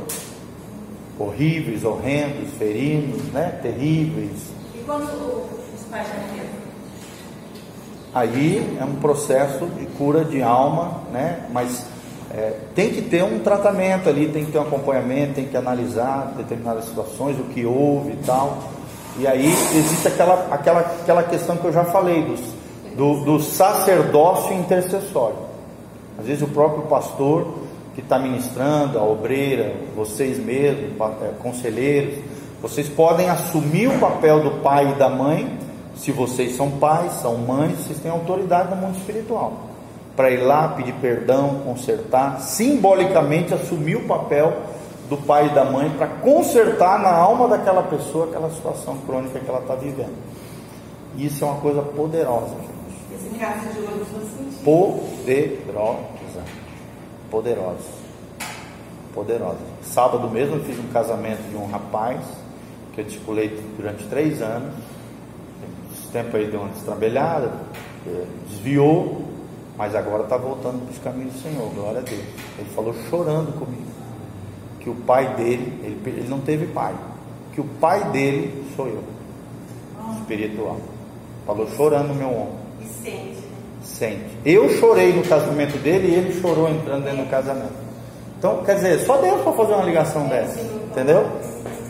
horríveis, 1.19 1.83
horrendos, 1.83 2.51
ferinos, 2.57 3.21
né? 3.31 3.59
terríveis. 3.61 4.51
E 4.75 4.79
quando 4.85 5.03
os 5.03 5.83
pais 5.89 6.07
já 6.07 6.15
morreram? 6.15 6.63
Aí 8.13 8.77
é 8.79 8.83
um 8.83 8.95
processo 8.95 9.65
de 9.65 9.85
cura 9.97 10.23
de 10.23 10.41
alma, 10.41 11.01
né? 11.11 11.47
mas 11.51 11.85
é, 12.31 12.57
tem 12.75 12.91
que 12.91 13.01
ter 13.01 13.23
um 13.23 13.39
tratamento 13.39 14.09
ali, 14.09 14.27
tem 14.27 14.45
que 14.45 14.51
ter 14.51 14.59
um 14.59 14.63
acompanhamento, 14.63 15.35
tem 15.35 15.47
que 15.47 15.57
analisar 15.57 16.33
determinadas 16.37 16.85
situações, 16.85 17.39
o 17.39 17.43
que 17.45 17.65
houve 17.65 18.11
e 18.13 18.17
tal. 18.25 18.57
E 19.17 19.27
aí 19.27 19.45
existe 19.75 20.07
aquela, 20.07 20.47
aquela, 20.51 20.79
aquela 20.79 21.23
questão 21.23 21.57
que 21.57 21.65
eu 21.65 21.73
já 21.73 21.85
falei, 21.85 22.23
dos, 22.23 22.41
do, 22.95 23.23
do 23.23 23.39
sacerdócio 23.39 24.53
intercessório. 24.53 25.37
Às 26.17 26.25
vezes 26.25 26.43
o 26.43 26.47
próprio 26.47 26.83
pastor 26.83 27.62
que 27.93 28.01
está 28.01 28.17
ministrando, 28.17 28.97
a 28.97 29.03
obreira, 29.03 29.73
vocês 29.95 30.37
mesmos, 30.37 30.91
é, 31.21 31.31
conselheiros, 31.41 32.15
vocês 32.61 32.89
podem 32.89 33.29
assumir 33.29 33.87
o 33.87 33.99
papel 33.99 34.41
do 34.41 34.51
pai 34.61 34.91
e 34.91 34.95
da 34.95 35.09
mãe, 35.09 35.59
se 35.95 36.11
vocês 36.11 36.55
são 36.55 36.71
pais, 36.71 37.13
são 37.13 37.37
mães, 37.37 37.77
vocês 37.79 37.99
têm 37.99 38.09
autoridade 38.09 38.69
no 38.69 38.77
mundo 38.77 38.97
espiritual, 38.97 39.53
para 40.15 40.31
ir 40.31 40.37
lá 40.37 40.69
pedir 40.69 40.93
perdão, 40.93 41.61
consertar, 41.65 42.41
simbolicamente 42.41 43.53
assumir 43.53 43.97
o 43.97 44.07
papel 44.07 44.53
do 45.09 45.17
pai 45.17 45.47
e 45.47 45.49
da 45.49 45.65
mãe 45.65 45.89
para 45.91 46.07
consertar 46.07 46.99
na 46.99 47.11
alma 47.11 47.47
daquela 47.47 47.83
pessoa 47.83 48.25
aquela 48.25 48.49
situação 48.49 48.97
crônica 49.05 49.39
que 49.39 49.49
ela 49.49 49.59
está 49.59 49.75
vivendo. 49.75 50.15
Isso 51.17 51.43
é 51.43 51.47
uma 51.47 51.59
coisa 51.59 51.81
poderosa, 51.81 52.55
gente. 52.55 52.73
Esse 53.13 53.37
caso 53.37 53.67
de 53.73 53.79
ouro 53.79 54.05
Poderosa 54.63 56.12
poderosa. 57.33 57.89
Poderosa. 59.11 59.57
Sábado 59.81 60.29
mesmo 60.29 60.57
eu 60.57 60.63
fiz 60.63 60.77
um 60.77 60.87
casamento 60.93 61.41
de 61.49 61.55
um 61.55 61.65
rapaz 61.65 62.19
que 62.93 63.01
eu 63.01 63.05
discipulei 63.05 63.49
durante 63.75 64.05
três 64.05 64.39
anos. 64.39 64.75
Esse 65.91 66.11
tempo 66.11 66.37
aí 66.37 66.49
deu 66.49 66.61
uma 66.61 66.69
destrambelhada, 66.69 67.51
eh, 68.05 68.25
desviou, 68.47 69.23
mas 69.75 69.95
agora 69.95 70.23
está 70.23 70.37
voltando 70.37 70.85
para 70.85 70.91
os 70.91 70.99
caminhos 70.99 71.33
do 71.33 71.41
Senhor, 71.41 71.73
glória 71.73 72.01
a 72.01 72.03
Deus. 72.03 72.23
Ele 72.59 72.69
falou 72.75 72.93
chorando 73.09 73.57
comigo 73.57 73.91
que 74.79 74.89
o 74.91 74.95
pai 74.95 75.35
dele, 75.35 75.79
ele, 75.83 76.01
ele 76.05 76.29
não 76.29 76.39
teve 76.41 76.67
pai, 76.67 76.93
que 77.53 77.61
o 77.61 77.63
pai 77.63 78.11
dele 78.11 78.63
sou 78.75 78.87
eu, 78.87 79.03
espiritual. 80.19 80.77
Falou 81.47 81.67
chorando 81.69 82.09
no 82.09 82.15
meu 82.15 82.27
ombro. 82.27 82.57
E 82.81 82.85
sente 82.85 83.52
sente. 83.93 84.37
Eu 84.45 84.69
chorei 84.79 85.13
no 85.13 85.23
casamento 85.23 85.77
dele 85.77 86.07
e 86.07 86.15
ele 86.15 86.41
chorou 86.41 86.69
entrando 86.69 87.03
dentro 87.03 87.23
do 87.23 87.29
casamento. 87.29 87.73
Então, 88.37 88.63
quer 88.63 88.75
dizer, 88.75 88.99
só 89.05 89.17
Deus 89.17 89.41
para 89.41 89.53
fazer 89.53 89.73
uma 89.73 89.85
ligação 89.85 90.27
dessa, 90.27 90.59
entendeu? 90.59 91.25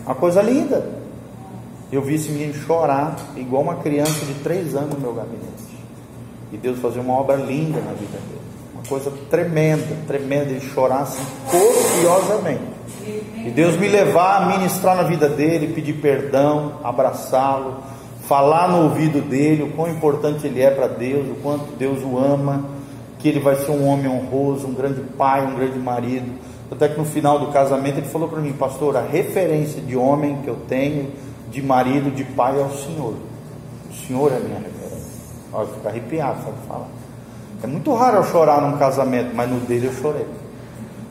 Uma 0.06 0.16
coisa 0.16 0.42
linda. 0.42 0.86
Eu 1.92 2.02
vi 2.02 2.16
esse 2.16 2.32
menino 2.32 2.54
chorar 2.54 3.16
igual 3.36 3.64
uma 3.64 3.76
criança 3.76 4.26
de 4.26 4.34
três 4.36 4.76
anos 4.76 4.94
no 4.94 5.00
meu 5.00 5.14
gabinete. 5.14 5.74
E 6.52 6.58
Deus 6.58 6.80
fazer 6.80 7.00
uma 7.00 7.14
obra 7.14 7.36
linda 7.36 7.80
na 7.80 7.94
vida 7.94 8.18
dele. 8.18 8.42
Uma 8.74 8.84
coisa 8.88 9.12
tremenda, 9.30 9.96
tremenda, 10.08 10.52
ele 10.52 10.62
chorar 10.62 11.02
assim 11.02 11.24
copiosamente. 11.46 12.74
E 13.46 13.50
Deus 13.50 13.78
me 13.78 13.88
levar 13.88 14.44
a 14.44 14.58
ministrar 14.58 14.96
na 14.96 15.04
vida 15.04 15.28
dele, 15.28 15.74
pedir 15.74 15.94
perdão, 15.94 16.74
abraçá-lo, 16.84 17.78
falar 18.28 18.70
no 18.70 18.84
ouvido 18.84 19.22
dele 19.22 19.64
o 19.64 19.72
quão 19.72 19.90
importante 19.90 20.48
ele 20.48 20.62
é 20.62 20.70
para 20.70 20.88
Deus, 20.88 21.28
o 21.30 21.36
quanto 21.42 21.76
Deus 21.78 22.00
o 22.04 22.18
ama, 22.18 22.66
que 23.20 23.28
ele 23.28 23.40
vai 23.40 23.56
ser 23.56 23.72
um 23.72 23.88
homem 23.88 24.10
honroso, 24.10 24.68
um 24.68 24.74
grande 24.74 25.02
pai, 25.18 25.46
um 25.46 25.56
grande 25.56 25.80
marido. 25.80 26.32
Até 26.72 26.88
que 26.88 26.98
no 26.98 27.06
final 27.06 27.40
do 27.40 27.48
casamento 27.48 28.00
ele 28.00 28.08
falou 28.08 28.28
para 28.28 28.40
mim, 28.40 28.54
pastor, 28.54 28.98
a 28.98 29.02
referência 29.02 29.82
de 29.82 29.96
homem 29.96 30.38
que 30.44 30.48
eu 30.48 30.58
tenho, 30.68 31.12
de 31.52 31.62
marido, 31.62 32.14
de 32.14 32.24
pai 32.24 32.60
é 32.60 32.64
o 32.64 32.72
Senhor. 32.72 33.14
O 33.90 34.08
Senhor 34.08 34.32
é 34.32 34.40
minha 34.40 34.60
referência. 34.60 35.12
Olha, 35.54 35.68
fica 35.68 35.90
arrepiado 35.90 36.44
só 36.44 36.50
de 36.50 36.68
falar. 36.68 36.88
É 37.62 37.68
muito 37.68 37.94
raro 37.94 38.18
eu 38.18 38.24
chorar 38.24 38.62
num 38.62 38.78
casamento, 38.78 39.36
mas 39.36 39.50
no 39.50 39.60
dele 39.60 39.88
eu 39.88 39.94
chorei. 39.94 40.26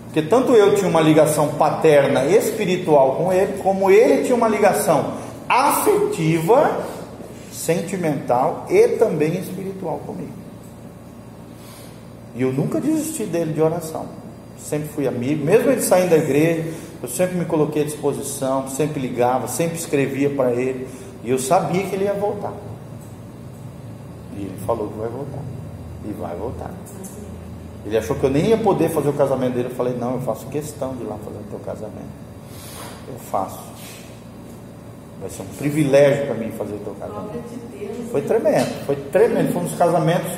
Porque 0.05 0.21
tanto 0.23 0.53
eu 0.53 0.75
tinha 0.75 0.89
uma 0.89 1.01
ligação 1.01 1.49
paterna 1.49 2.25
espiritual 2.27 3.13
com 3.17 3.33
ele, 3.33 3.63
como 3.63 3.91
ele 3.91 4.25
tinha 4.25 4.37
uma 4.37 4.49
ligação 4.49 5.15
afetiva 5.49 6.92
sentimental 7.53 8.67
e 8.69 8.89
também 8.89 9.39
espiritual 9.39 9.99
comigo. 9.99 10.33
E 12.35 12.43
eu 12.43 12.53
nunca 12.53 12.81
desisti 12.81 13.25
dele 13.25 13.53
de 13.53 13.61
oração. 13.61 14.07
Sempre 14.59 14.89
fui 14.89 15.07
amigo, 15.07 15.45
mesmo 15.45 15.71
ele 15.71 15.83
saindo 15.83 16.11
da 16.11 16.17
igreja, 16.17 16.73
eu 17.03 17.09
sempre 17.09 17.37
me 17.37 17.45
coloquei 17.45 17.83
à 17.83 17.85
disposição, 17.85 18.69
sempre 18.69 19.01
ligava, 19.01 19.49
sempre 19.49 19.77
escrevia 19.77 20.31
para 20.31 20.53
ele, 20.53 20.87
e 21.25 21.31
eu 21.31 21.39
sabia 21.39 21.85
que 21.85 21.95
ele 21.95 22.05
ia 22.05 22.15
voltar. 22.15 22.53
E 24.37 24.43
ele 24.43 24.59
falou 24.67 24.89
que 24.89 24.99
vai 24.99 25.09
voltar. 25.09 25.43
E 26.05 26.13
vai 26.13 26.37
voltar. 26.37 26.71
Ele 27.85 27.99
achou 27.99 28.17
que 28.17 28.25
eu 28.25 28.31
nem 28.31 28.47
ia 28.47 28.57
poder 28.57 28.89
fazer 28.91 29.09
o 29.09 29.13
casamento 29.13 29.55
dele. 29.55 29.69
Eu 29.69 29.75
falei, 29.75 29.95
não, 29.95 30.15
eu 30.15 30.21
faço 30.21 30.47
questão 30.47 30.95
de 30.95 31.03
ir 31.03 31.07
lá 31.07 31.17
fazer 31.25 31.39
o 31.39 31.45
teu 31.51 31.59
casamento. 31.61 32.11
Eu 33.09 33.19
faço. 33.31 33.59
Vai 35.23 35.31
ser 35.31 35.43
um 35.43 35.57
privilégio 35.57 36.27
para 36.27 36.35
mim 36.35 36.51
fazer 36.51 36.75
o 36.75 36.79
teu 36.79 36.95
casamento. 36.95 37.45
Foi 38.11 38.21
tremendo, 38.23 38.85
foi 38.85 38.97
tremendo. 38.97 39.53
Foi 39.53 39.63
um 39.63 39.65
dos 39.65 39.79
casamentos 39.79 40.33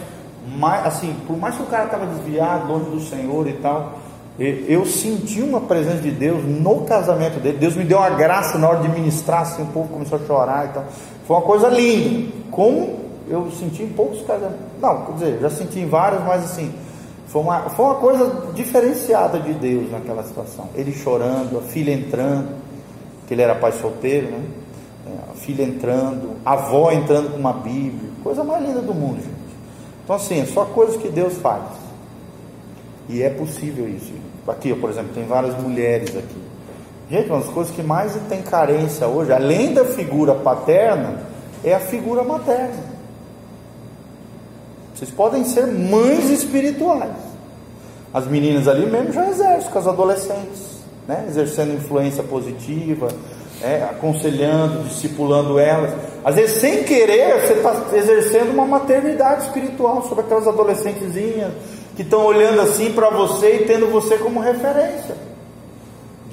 mais, 0.56 0.86
assim, 0.86 1.16
por 1.26 1.36
mais 1.38 1.56
que 1.56 1.62
o 1.62 1.66
cara 1.66 1.86
estava 1.86 2.06
desviado, 2.06 2.70
longe 2.70 2.90
do 2.90 3.00
Senhor 3.00 3.48
e 3.48 3.54
tal, 3.54 3.98
eu 4.38 4.84
senti 4.84 5.40
uma 5.40 5.62
presença 5.62 6.02
de 6.02 6.10
Deus 6.10 6.44
no 6.44 6.82
casamento 6.82 7.40
dele. 7.40 7.56
Deus 7.56 7.74
me 7.74 7.84
deu 7.84 7.98
uma 7.98 8.10
graça 8.10 8.58
na 8.58 8.68
hora 8.68 8.80
de 8.80 8.88
ministrar, 8.88 9.40
assim, 9.40 9.62
o 9.62 9.66
povo 9.66 9.88
começou 9.88 10.18
a 10.18 10.26
chorar 10.26 10.66
e 10.66 10.68
tal. 10.68 10.84
Foi 11.26 11.36
uma 11.36 11.42
coisa 11.42 11.68
linda. 11.68 12.30
Como 12.50 13.00
eu 13.28 13.50
senti 13.52 13.82
em 13.82 13.88
poucos 13.88 14.20
casamentos. 14.26 14.60
Não, 14.82 15.06
quer 15.06 15.12
dizer, 15.12 15.38
já 15.40 15.50
senti 15.50 15.80
em 15.80 15.88
vários, 15.88 16.22
mas 16.24 16.44
assim, 16.44 16.74
foi 17.28 17.40
uma, 17.40 17.70
foi 17.70 17.84
uma 17.86 17.94
coisa 17.94 18.52
diferenciada 18.54 19.38
de 19.40 19.54
Deus 19.54 19.90
naquela 19.90 20.22
situação. 20.22 20.68
Ele 20.74 20.92
chorando, 20.92 21.58
a 21.58 21.62
filha 21.62 21.92
entrando, 21.92 22.48
que 23.26 23.34
ele 23.34 23.42
era 23.42 23.54
pai 23.54 23.72
solteiro, 23.72 24.26
né? 24.26 24.44
A 25.30 25.34
filha 25.34 25.62
entrando, 25.62 26.36
a 26.44 26.52
avó 26.52 26.90
entrando 26.90 27.32
com 27.32 27.38
uma 27.38 27.52
Bíblia, 27.52 28.10
coisa 28.22 28.42
mais 28.42 28.64
linda 28.64 28.80
do 28.80 28.94
mundo, 28.94 29.16
gente. 29.16 29.34
Então, 30.02 30.16
assim, 30.16 30.40
é 30.40 30.46
só 30.46 30.64
coisas 30.64 30.96
que 30.96 31.08
Deus 31.08 31.34
faz. 31.34 31.64
E 33.08 33.22
é 33.22 33.30
possível 33.30 33.88
isso. 33.88 34.12
Aqui, 34.46 34.74
por 34.74 34.90
exemplo, 34.90 35.12
tem 35.14 35.24
várias 35.24 35.56
mulheres 35.60 36.10
aqui. 36.16 36.42
Gente, 37.10 37.28
uma 37.28 37.40
das 37.40 37.50
coisas 37.50 37.74
que 37.74 37.82
mais 37.82 38.14
tem 38.28 38.42
carência 38.42 39.06
hoje, 39.06 39.32
além 39.32 39.74
da 39.74 39.84
figura 39.84 40.34
paterna, 40.34 41.20
é 41.62 41.74
a 41.74 41.80
figura 41.80 42.22
materna. 42.22 42.94
Vocês 44.94 45.10
podem 45.10 45.44
ser 45.44 45.66
mães 45.66 46.30
espirituais. 46.30 47.12
As 48.12 48.26
meninas 48.26 48.68
ali 48.68 48.86
mesmo 48.86 49.12
já 49.12 49.28
exercem 49.28 49.70
com 49.70 49.78
as 49.78 49.86
adolescentes, 49.86 50.78
né? 51.08 51.24
exercendo 51.28 51.74
influência 51.74 52.22
positiva, 52.22 53.08
é, 53.62 53.82
aconselhando, 53.84 54.88
discipulando 54.88 55.58
elas. 55.58 55.92
Às 56.24 56.34
vezes, 56.34 56.60
sem 56.60 56.84
querer, 56.84 57.40
você 57.40 57.54
está 57.54 57.84
exercendo 57.92 58.52
uma 58.52 58.66
maternidade 58.66 59.44
espiritual 59.44 60.02
sobre 60.08 60.24
aquelas 60.24 60.46
adolescentezinhas 60.46 61.52
que 61.96 62.02
estão 62.02 62.24
olhando 62.24 62.60
assim 62.60 62.92
para 62.92 63.10
você 63.10 63.56
e 63.56 63.64
tendo 63.66 63.86
você 63.86 64.18
como 64.18 64.40
referência 64.40 65.14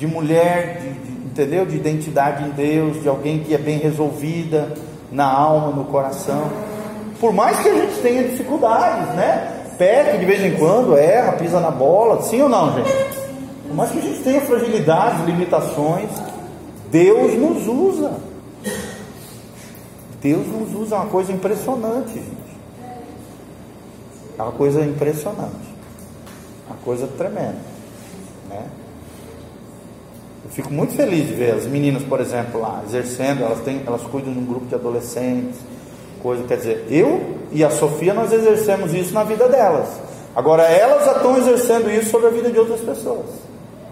de 0.02 0.08
mulher, 0.08 0.80
de, 0.82 0.90
de, 0.94 1.12
entendeu? 1.26 1.64
De 1.64 1.76
identidade 1.76 2.44
em 2.44 2.50
Deus, 2.50 3.04
de 3.04 3.08
alguém 3.08 3.44
que 3.44 3.54
é 3.54 3.58
bem 3.60 3.78
resolvida 3.78 4.74
na 5.12 5.32
alma, 5.32 5.68
no 5.68 5.86
coração. 5.86 6.50
Por 7.20 7.32
mais 7.32 7.60
que 7.60 7.70
a 7.70 7.74
gente 7.76 8.02
tenha 8.02 8.24
dificuldades, 8.24 9.14
né? 9.16 9.60
Peca 9.78 10.18
de 10.18 10.26
vez 10.26 10.44
em 10.44 10.58
quando, 10.58 10.98
erra, 10.98 11.34
pisa 11.34 11.60
na 11.60 11.70
bola, 11.70 12.24
sim 12.24 12.42
ou 12.42 12.50
não, 12.50 12.74
gente? 12.74 12.92
Por 13.68 13.76
mais 13.76 13.92
que 13.92 14.00
a 14.00 14.02
gente 14.02 14.24
tenha 14.24 14.42
fragilidades, 14.42 15.24
limitações, 15.26 16.10
Deus 16.92 17.34
nos 17.36 17.68
usa. 17.68 18.20
Deus 20.22 20.46
nos 20.46 20.76
usa, 20.76 20.96
é 20.96 21.00
uma 21.00 21.08
coisa 21.08 21.32
impressionante, 21.32 22.14
gente. 22.14 22.52
É 24.38 24.44
uma 24.44 24.52
coisa 24.52 24.86
impressionante. 24.86 25.72
Uma 26.68 26.78
coisa 26.84 27.08
tremenda. 27.08 27.58
Né? 28.50 28.66
Eu 30.44 30.52
fico 30.52 30.72
muito 30.72 30.94
feliz 30.94 31.28
de 31.28 31.34
ver 31.34 31.56
as 31.56 31.66
meninas, 31.66 32.04
por 32.04 32.20
exemplo, 32.20 32.60
lá 32.60 32.84
exercendo, 32.86 33.44
elas, 33.44 33.62
têm, 33.62 33.82
elas 33.88 34.02
cuidam 34.02 34.34
de 34.34 34.40
um 34.40 34.46
grupo 34.46 34.66
de 34.66 34.76
adolescentes, 34.76 35.60
coisa, 36.22 36.44
quer 36.44 36.58
dizer, 36.58 36.88
eu 36.90 37.38
e 37.52 37.64
a 37.64 37.70
Sofia 37.70 38.14
nós 38.14 38.32
exercemos 38.32 38.94
isso 38.94 39.14
na 39.14 39.24
vida 39.24 39.48
delas. 39.48 39.88
Agora 40.36 40.64
elas 40.64 41.06
já 41.06 41.14
estão 41.14 41.38
exercendo 41.38 41.90
isso 41.90 42.10
sobre 42.12 42.28
a 42.28 42.32
vida 42.32 42.52
de 42.52 42.60
outras 42.60 42.82
pessoas. 42.82 43.51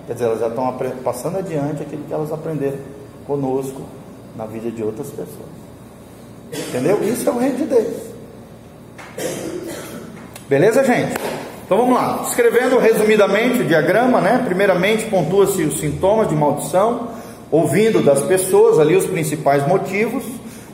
Quer 0.09 0.13
dizer, 0.13 0.25
elas 0.25 0.39
já 0.39 0.47
estão 0.47 0.75
passando 1.03 1.37
adiante 1.37 1.83
aquilo 1.83 2.03
que 2.07 2.11
elas 2.11 2.33
aprenderam 2.33 2.79
conosco 3.27 3.83
na 4.35 4.47
vida 4.47 4.71
de 4.71 4.81
outras 4.81 5.07
pessoas. 5.09 5.27
Entendeu? 6.51 7.03
Isso 7.03 7.29
é 7.29 7.31
o 7.31 7.37
reino 7.37 7.57
de 7.57 7.65
Deus. 7.65 7.95
Beleza, 10.49 10.83
gente? 10.83 11.13
Então 11.63 11.77
vamos 11.77 11.93
lá. 11.93 12.23
Escrevendo 12.27 12.79
resumidamente 12.79 13.61
o 13.61 13.65
diagrama, 13.65 14.19
né? 14.19 14.41
Primeiramente 14.43 15.05
pontua-se 15.11 15.61
os 15.61 15.79
sintomas 15.79 16.27
de 16.27 16.33
maldição, 16.33 17.09
ouvindo 17.51 18.01
das 18.01 18.23
pessoas 18.23 18.79
ali 18.79 18.95
os 18.95 19.05
principais 19.05 19.67
motivos, 19.67 20.23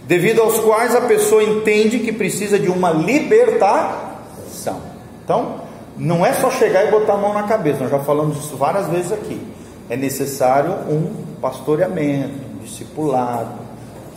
devido 0.08 0.42
aos 0.42 0.60
quais 0.60 0.96
a 0.96 1.02
pessoa 1.02 1.44
entende 1.44 2.00
que 2.00 2.14
precisa 2.14 2.58
de 2.58 2.70
uma 2.70 2.92
libertação. 2.92 4.80
Então, 5.26 5.65
não 5.98 6.26
é 6.26 6.34
só 6.34 6.52
chegar 6.52 6.86
e 6.88 6.92
botar 6.92 7.14
a 7.14 7.18
mão 7.18 7.34
na 7.34 7.44
cabeça, 7.44 7.80
nós 7.80 7.92
já 7.92 8.00
falamos 8.00 8.38
isso 8.38 8.58
várias 8.58 8.88
vezes 8.88 9.12
aqui. 9.12 9.42
É 9.90 9.96
necessário 9.96 10.72
um 10.90 11.38
pastoreamento, 11.42 12.34
um 12.56 12.64
discipulado, 12.64 13.52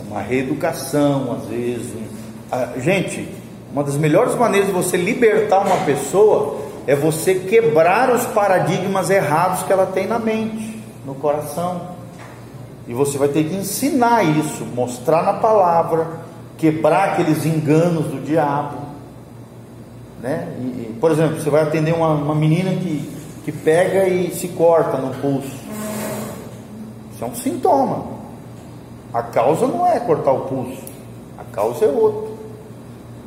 uma 0.08 0.20
reeducação, 0.20 1.38
às 1.40 1.49
vezes. 1.49 1.87
Um... 1.94 2.80
Gente, 2.80 3.28
uma 3.73 3.85
das 3.85 3.97
melhores 3.97 4.35
maneiras 4.35 4.68
de 4.68 4.73
você 4.73 4.97
libertar 4.97 5.61
uma 5.61 5.85
pessoa 5.85 6.62
é 6.87 6.97
você 6.97 7.35
quebrar 7.35 8.11
os 8.11 8.25
paradigmas 8.26 9.11
errados 9.11 9.62
que 9.62 9.73
ela 9.73 9.87
tem 9.87 10.06
na 10.06 10.18
mente, 10.18 10.82
no 11.04 11.14
coração. 11.14 11.99
E 12.87 12.94
você 12.94 13.18
vai 13.18 13.28
ter 13.28 13.44
que 13.44 13.54
ensinar 13.54 14.23
isso, 14.25 14.64
mostrar 14.64 15.23
na 15.23 15.35
palavra, 15.35 16.06
quebrar 16.56 17.11
aqueles 17.11 17.44
enganos 17.44 18.06
do 18.06 18.25
diabo. 18.25 18.88
Né? 20.22 20.48
E, 20.58 20.62
e, 20.62 20.96
por 21.00 21.10
exemplo, 21.10 21.40
você 21.40 21.50
vai 21.50 21.62
atender 21.62 21.94
uma, 21.94 22.10
uma 22.10 22.34
menina 22.34 22.70
que, 22.70 23.08
que 23.44 23.52
pega 23.52 24.08
e 24.08 24.34
se 24.34 24.48
corta 24.48 24.98
no 24.98 25.14
pulso. 25.14 25.56
Isso 27.14 27.25
é 27.25 27.26
um 27.26 27.34
sintoma. 27.34 28.04
A 29.12 29.22
causa 29.22 29.66
não 29.66 29.87
é 29.87 29.98
cortar 30.00 30.32
o 30.32 30.40
pulso, 30.40 30.82
a 31.38 31.44
causa 31.44 31.84
é 31.84 31.88
outra. 31.88 32.30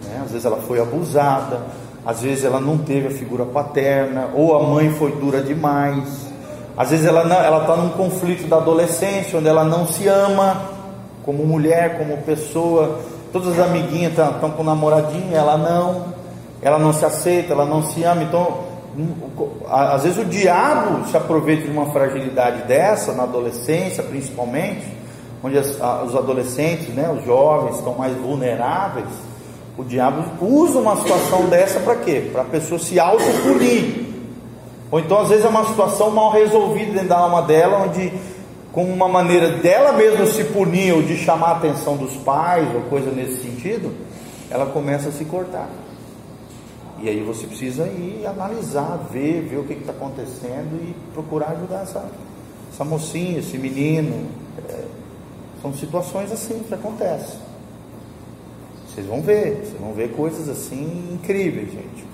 Né? 0.04 0.22
Às 0.24 0.32
vezes 0.32 0.46
ela 0.46 0.58
foi 0.58 0.80
abusada, 0.80 1.62
às 2.06 2.22
vezes 2.22 2.44
ela 2.44 2.60
não 2.60 2.78
teve 2.78 3.08
a 3.08 3.12
figura 3.12 3.46
paterna, 3.46 4.30
ou 4.36 4.56
a 4.56 4.64
mãe 4.64 4.92
foi 4.92 5.12
dura 5.14 5.42
demais. 5.42 6.28
Às 6.78 6.92
vezes 6.92 7.06
ela 7.06 7.24
está 7.24 7.76
num 7.76 7.90
conflito 7.90 8.48
da 8.48 8.58
adolescência, 8.58 9.38
onde 9.40 9.48
ela 9.48 9.64
não 9.64 9.88
se 9.88 10.08
ama 10.08 10.62
como 11.24 11.46
mulher, 11.46 11.98
como 11.98 12.18
pessoa. 12.18 13.00
Todas 13.32 13.60
as 13.60 13.66
amiguinhas 13.68 14.12
estão 14.12 14.52
com 14.52 14.64
namoradinho, 14.64 15.36
ela 15.36 15.58
não. 15.58 16.21
Ela 16.62 16.78
não 16.78 16.94
se 16.94 17.06
aceita, 17.06 17.54
ela 17.54 17.66
não 17.66 17.84
se 17.84 18.04
ama. 18.04 18.24
Então, 18.24 18.60
às 19.70 20.04
vezes 20.04 20.18
o 20.18 20.26
diabo 20.26 21.08
se 21.10 21.18
aproveita 21.18 21.64
de 21.64 21.72
uma 21.72 21.92
fragilidade 21.92 22.64
dessa, 22.68 23.14
na 23.14 23.24
adolescência 23.24 24.04
principalmente, 24.04 24.86
onde 25.44 25.58
as, 25.58 25.68
os 26.06 26.16
adolescentes, 26.16 26.90
né, 26.90 27.10
os 27.18 27.26
jovens 27.26 27.78
estão 27.78 27.96
mais 27.96 28.16
vulneráveis 28.16 29.08
o 29.78 29.84
diabo 29.84 30.24
usa 30.46 30.80
uma 30.80 30.98
situação 30.98 31.48
dessa 31.48 31.80
para 31.80 31.96
quê? 31.96 32.30
Para 32.32 32.42
a 32.42 32.46
pessoa 32.46 32.80
se 32.80 33.00
autopunir. 33.00 34.06
Ou 34.92 35.00
então, 35.00 35.20
às 35.20 35.30
vezes, 35.30 35.46
é 35.46 35.48
uma 35.48 35.66
situação 35.66 36.12
mal 36.12 36.32
resolvida 36.32 36.92
dentro 36.92 37.08
da 37.08 37.18
alma 37.18 37.42
dela, 37.42 37.86
onde, 37.88 38.12
com 38.74 38.84
uma 38.84 39.08
maneira 39.08 39.50
dela 39.50 39.94
mesma 39.94 40.26
se 40.26 40.44
punir 40.44 40.94
ou 40.94 41.02
de 41.02 41.18
chamar 41.18 41.48
a 41.48 41.52
atenção 41.54 41.96
dos 41.96 42.14
pais, 42.18 42.68
ou 42.76 42.82
coisa 42.82 43.10
nesse 43.12 43.42
sentido, 43.42 43.92
ela 44.50 44.66
começa 44.66 45.10
a 45.10 45.12
se 45.12 45.24
cortar. 45.24 45.70
E 47.02 47.10
aí 47.10 47.24
você 47.24 47.48
precisa 47.48 47.88
ir 47.88 48.26
analisar, 48.28 49.08
ver, 49.12 49.42
ver 49.42 49.58
o 49.58 49.64
que 49.64 49.74
está 49.74 49.92
acontecendo 49.92 50.80
e 50.84 50.94
procurar 51.14 51.52
ajudar 51.52 51.82
essa, 51.82 52.08
essa 52.72 52.86
mocinha, 52.86 53.40
esse 53.40 53.58
menino. 53.58 54.28
É, 54.70 54.86
são 55.62 55.74
situações 55.74 56.32
assim 56.32 56.60
que 56.60 56.74
acontecem. 56.74 57.40
Vocês 58.88 59.08
vão 59.08 59.22
ver, 59.22 59.64
vocês 59.64 59.80
vão 59.80 59.94
ver 59.94 60.12
coisas 60.12 60.48
assim 60.48 61.12
incríveis, 61.14 61.72
gente. 61.72 62.06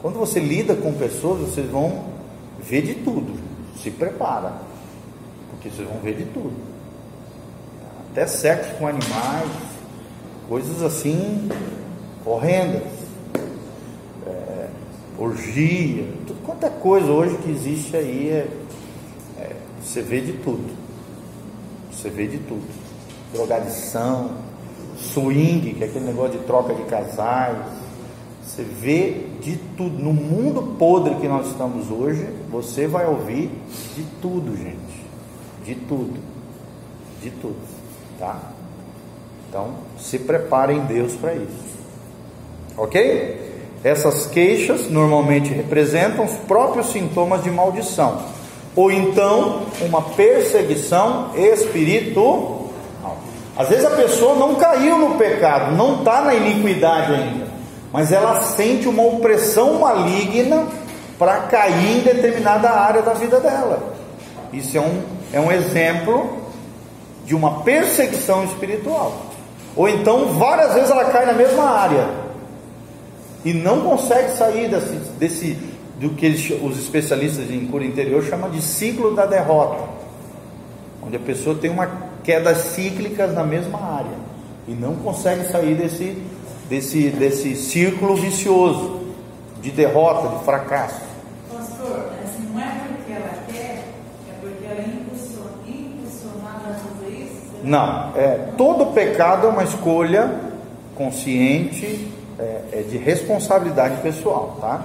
Quando 0.00 0.18
você 0.18 0.40
lida 0.40 0.74
com 0.74 0.92
pessoas, 0.94 1.40
vocês 1.40 1.68
vão 1.68 2.04
ver 2.62 2.82
de 2.82 2.94
tudo. 2.94 3.38
Se 3.76 3.90
prepara, 3.90 4.54
porque 5.50 5.68
vocês 5.68 5.86
vão 5.86 5.98
ver 5.98 6.16
de 6.16 6.24
tudo. 6.26 6.54
Até 8.10 8.26
sexo 8.26 8.74
com 8.76 8.86
animais, 8.86 9.50
coisas 10.48 10.82
assim 10.82 11.48
horrendas. 12.24 12.99
Orgia, 15.20 16.06
tudo 16.26 16.42
quanto 16.46 16.64
é 16.64 16.70
coisa 16.70 17.12
hoje 17.12 17.36
que 17.36 17.50
existe 17.50 17.94
aí, 17.94 18.30
é, 18.30 18.48
é, 19.38 19.56
você 19.78 20.00
vê 20.00 20.22
de 20.22 20.32
tudo. 20.32 20.74
Você 21.92 22.08
vê 22.08 22.26
de 22.26 22.38
tudo. 22.38 22.66
Drogadição, 23.30 24.30
swing, 24.96 25.74
que 25.74 25.84
é 25.84 25.88
aquele 25.88 26.06
negócio 26.06 26.38
de 26.38 26.46
troca 26.46 26.72
de 26.72 26.84
casais. 26.84 27.58
Você 28.42 28.62
vê 28.62 29.26
de 29.42 29.58
tudo. 29.76 30.02
No 30.02 30.14
mundo 30.14 30.74
podre 30.78 31.14
que 31.16 31.28
nós 31.28 31.48
estamos 31.48 31.90
hoje, 31.90 32.26
você 32.50 32.86
vai 32.86 33.06
ouvir 33.06 33.50
de 33.94 34.04
tudo, 34.22 34.56
gente. 34.56 35.04
De 35.66 35.74
tudo. 35.74 36.18
De 37.20 37.30
tudo. 37.30 37.60
Tá? 38.18 38.40
Então, 39.46 39.74
se 39.98 40.18
preparem 40.18 40.80
Deus 40.86 41.12
para 41.12 41.34
isso. 41.34 41.78
Ok? 42.74 43.49
Essas 43.82 44.26
queixas 44.26 44.90
normalmente 44.90 45.52
representam 45.52 46.24
os 46.24 46.32
próprios 46.46 46.92
sintomas 46.92 47.42
de 47.42 47.50
maldição, 47.50 48.18
ou 48.76 48.90
então 48.90 49.62
uma 49.80 50.02
perseguição 50.02 51.30
espiritual 51.34 52.60
às 53.60 53.68
vezes 53.68 53.84
a 53.84 53.90
pessoa 53.90 54.36
não 54.36 54.54
caiu 54.54 54.98
no 54.98 55.16
pecado, 55.16 55.76
não 55.76 55.96
está 55.96 56.22
na 56.22 56.34
iniquidade 56.34 57.12
ainda, 57.12 57.46
mas 57.92 58.10
ela 58.10 58.40
sente 58.40 58.88
uma 58.88 59.02
opressão 59.02 59.80
maligna 59.80 60.66
para 61.18 61.40
cair 61.40 61.98
em 61.98 62.00
determinada 62.00 62.70
área 62.70 63.02
da 63.02 63.12
vida 63.12 63.38
dela. 63.38 63.92
Isso 64.50 64.78
é 64.78 64.80
um, 64.80 65.02
é 65.34 65.38
um 65.38 65.52
exemplo 65.52 66.38
de 67.26 67.34
uma 67.34 67.60
perseguição 67.60 68.44
espiritual. 68.44 69.12
Ou 69.76 69.86
então, 69.90 70.28
várias 70.38 70.72
vezes 70.72 70.90
ela 70.90 71.04
cai 71.04 71.26
na 71.26 71.34
mesma 71.34 71.64
área 71.64 72.08
e 73.44 73.52
não 73.52 73.82
consegue 73.82 74.32
sair 74.32 74.68
desse, 74.68 74.94
desse 75.18 75.58
do 75.98 76.10
que 76.10 76.26
eles, 76.26 76.50
os 76.62 76.78
especialistas 76.78 77.50
em 77.50 77.66
cura 77.66 77.84
interior 77.84 78.22
chamam 78.24 78.50
de 78.50 78.62
ciclo 78.62 79.14
da 79.14 79.26
derrota, 79.26 79.84
onde 81.02 81.16
a 81.16 81.20
pessoa 81.20 81.54
tem 81.56 81.70
uma 81.70 82.10
quedas 82.24 82.58
cíclicas 82.58 83.34
na 83.34 83.44
mesma 83.44 83.78
área 83.78 84.30
e 84.66 84.72
não 84.72 84.94
consegue 84.94 85.50
sair 85.50 85.74
desse, 85.74 86.16
desse, 86.68 87.10
desse 87.10 87.56
círculo 87.56 88.14
vicioso 88.14 89.00
de 89.60 89.70
derrota, 89.70 90.38
de 90.38 90.44
fracasso. 90.44 91.00
Pastor, 91.52 92.10
assim, 92.22 92.48
não 92.52 92.60
é 92.60 92.80
porque 92.88 93.12
ela 93.12 93.30
quer, 93.50 93.84
é 94.28 94.32
porque 94.40 94.64
ela 94.64 94.80
é 94.80 94.86
impulsionada 94.86 96.70
a 96.70 96.74
fazer 96.74 97.10
isso? 97.10 97.50
Não, 97.62 98.16
é, 98.16 98.52
todo 98.56 98.92
pecado 98.92 99.46
é 99.46 99.50
uma 99.50 99.64
escolha 99.64 100.30
consciente, 100.94 102.08
é, 102.40 102.80
é 102.80 102.82
de 102.82 102.96
responsabilidade 102.96 104.00
pessoal, 104.00 104.56
tá? 104.60 104.80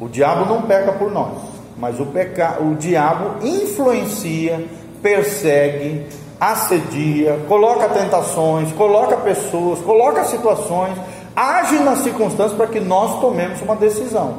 O 0.00 0.08
diabo 0.08 0.46
não 0.46 0.62
peca 0.62 0.92
por 0.92 1.10
nós, 1.10 1.38
mas 1.76 2.00
o, 2.00 2.06
peca, 2.06 2.62
o 2.62 2.74
diabo 2.74 3.46
influencia, 3.46 4.64
persegue, 5.02 6.06
assedia, 6.40 7.38
coloca 7.48 7.88
tentações, 7.88 8.72
coloca 8.72 9.16
pessoas, 9.18 9.78
coloca 9.80 10.24
situações, 10.24 10.96
age 11.34 11.78
nas 11.80 11.98
circunstâncias 12.00 12.56
para 12.56 12.66
que 12.66 12.80
nós 12.80 13.20
tomemos 13.20 13.60
uma 13.60 13.76
decisão, 13.76 14.34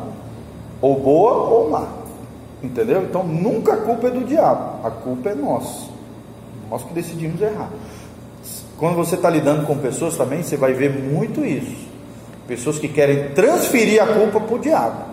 ou 0.82 1.00
boa 1.00 1.34
ou 1.34 1.70
má. 1.70 1.88
Entendeu? 2.62 3.04
Então 3.04 3.24
nunca 3.24 3.74
a 3.74 3.78
culpa 3.78 4.08
é 4.08 4.12
do 4.12 4.26
diabo, 4.26 4.86
a 4.86 4.90
culpa 4.90 5.30
é 5.30 5.36
nossa. 5.36 5.88
Nós 6.70 6.84
que 6.84 6.94
decidimos 6.94 7.40
errar. 7.42 7.70
Quando 8.78 8.96
você 8.96 9.16
está 9.16 9.30
lidando 9.30 9.66
com 9.66 9.78
pessoas 9.78 10.18
também, 10.18 10.44
você 10.44 10.58
vai 10.58 10.74
ver 10.74 10.92
muito 10.92 11.46
isso. 11.46 11.87
Pessoas 12.48 12.80
que 12.80 12.88
querem 12.88 13.30
transferir 13.30 14.02
a 14.02 14.08
culpa 14.08 14.40
para 14.40 14.56
o 14.56 14.60
diabo. 14.60 15.06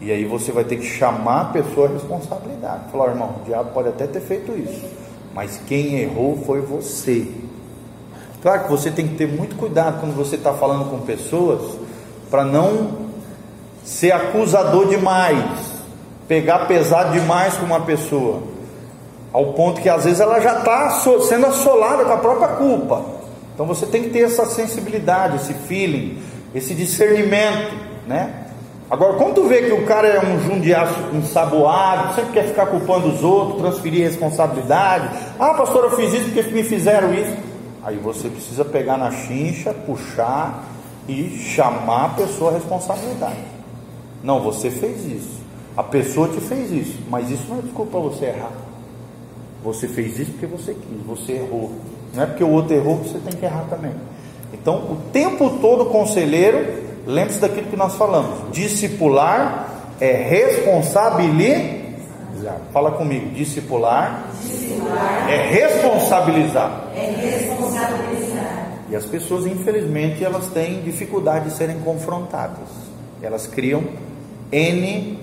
E 0.00 0.10
aí 0.10 0.24
você 0.24 0.52
vai 0.52 0.64
ter 0.64 0.76
que 0.76 0.86
chamar 0.86 1.40
a 1.40 1.44
pessoa 1.46 1.88
à 1.88 1.92
responsabilidade. 1.92 2.90
Falar, 2.90 3.10
irmão, 3.10 3.36
o 3.40 3.44
diabo 3.44 3.70
pode 3.72 3.88
até 3.88 4.06
ter 4.06 4.20
feito 4.20 4.52
isso 4.52 5.02
mas 5.34 5.60
quem 5.66 6.00
errou 6.00 6.42
foi 6.44 6.60
você. 6.60 7.26
Claro 8.42 8.64
que 8.64 8.70
você 8.70 8.90
tem 8.90 9.08
que 9.08 9.14
ter 9.14 9.28
muito 9.28 9.56
cuidado 9.56 10.00
quando 10.00 10.14
você 10.14 10.36
está 10.36 10.52
falando 10.52 10.90
com 10.90 10.98
pessoas, 11.00 11.78
para 12.30 12.44
não 12.44 13.02
ser 13.84 14.12
acusador 14.12 14.88
demais, 14.88 15.44
pegar 16.28 16.66
pesado 16.66 17.12
demais 17.12 17.54
com 17.54 17.64
uma 17.64 17.80
pessoa, 17.80 18.42
ao 19.32 19.52
ponto 19.54 19.80
que 19.80 19.88
às 19.88 20.04
vezes 20.04 20.20
ela 20.20 20.40
já 20.40 20.58
está 20.58 20.90
sendo 21.28 21.46
assolada 21.46 22.04
com 22.04 22.12
a 22.12 22.18
própria 22.18 22.48
culpa. 22.48 23.02
Então 23.54 23.66
você 23.66 23.86
tem 23.86 24.02
que 24.02 24.10
ter 24.10 24.20
essa 24.20 24.44
sensibilidade, 24.46 25.36
esse 25.36 25.54
feeling, 25.54 26.18
esse 26.54 26.74
discernimento, 26.74 27.74
né? 28.06 28.42
Agora, 28.90 29.14
quando 29.14 29.36
tu 29.36 29.44
vê 29.44 29.62
que 29.62 29.72
o 29.72 29.86
cara 29.86 30.06
é 30.06 30.20
um 30.20 30.38
jundiaço 30.40 31.00
ensaboado, 31.14 32.14
sempre 32.14 32.32
quer 32.32 32.44
ficar 32.44 32.66
culpando 32.66 33.08
os 33.08 33.24
outros, 33.24 33.62
transferir 33.62 34.02
responsabilidade. 34.02 35.08
Ah, 35.38 35.54
pastor, 35.54 35.84
eu 35.84 35.96
fiz 35.96 36.12
isso 36.12 36.30
porque 36.30 36.42
me 36.50 36.62
fizeram 36.62 37.14
isso. 37.14 37.34
Aí 37.82 37.96
você 37.96 38.28
precisa 38.28 38.64
pegar 38.66 38.98
na 38.98 39.10
chincha, 39.10 39.72
puxar 39.72 40.64
e 41.08 41.38
chamar 41.38 42.04
a 42.04 42.08
pessoa 42.10 42.50
a 42.50 42.54
responsabilidade. 42.54 43.40
Não, 44.22 44.40
você 44.40 44.70
fez 44.70 45.06
isso. 45.06 45.40
A 45.74 45.82
pessoa 45.82 46.28
te 46.28 46.40
fez 46.40 46.70
isso, 46.70 46.98
mas 47.08 47.30
isso 47.30 47.46
não 47.48 47.60
é 47.60 47.62
desculpa 47.62 47.92
para 47.92 48.00
você 48.00 48.26
errar. 48.26 48.52
Você 49.64 49.88
fez 49.88 50.18
isso 50.18 50.32
porque 50.32 50.46
você 50.46 50.74
quis, 50.74 51.06
você 51.06 51.32
errou. 51.32 51.72
Não 52.14 52.22
é 52.22 52.26
porque 52.26 52.44
o 52.44 52.50
outro 52.50 52.74
errou 52.74 52.98
que 52.98 53.08
você 53.08 53.18
tem 53.18 53.32
que 53.32 53.44
errar 53.44 53.64
também. 53.70 53.92
Então, 54.52 54.76
o 54.76 54.96
tempo 55.12 55.58
todo, 55.60 55.86
conselheiro, 55.86 56.82
lembre-se 57.06 57.40
daquilo 57.40 57.68
que 57.68 57.76
nós 57.76 57.94
falamos: 57.94 58.52
discipular 58.52 59.68
é 60.00 60.12
responsabilizar. 60.12 61.82
Fala 62.72 62.92
comigo: 62.92 63.30
discipular, 63.30 64.28
discipular 64.42 65.30
é 65.30 65.50
responsabilizar. 65.50 66.88
É 66.94 67.10
responsabilizar. 67.10 68.72
E 68.90 68.96
as 68.96 69.06
pessoas, 69.06 69.46
infelizmente, 69.46 70.22
elas 70.22 70.48
têm 70.48 70.82
dificuldade 70.82 71.46
de 71.46 71.52
serem 71.52 71.78
confrontadas. 71.80 72.68
Elas 73.22 73.46
criam 73.46 73.82
N 74.50 75.18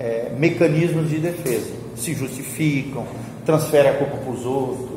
é, 0.00 0.32
mecanismos 0.36 1.08
de 1.08 1.18
defesa, 1.18 1.72
se 1.96 2.14
justificam, 2.14 3.06
transferem 3.44 3.92
a 3.92 3.94
culpa 3.94 4.16
para 4.16 4.32
os 4.32 4.44
outros, 4.44 4.88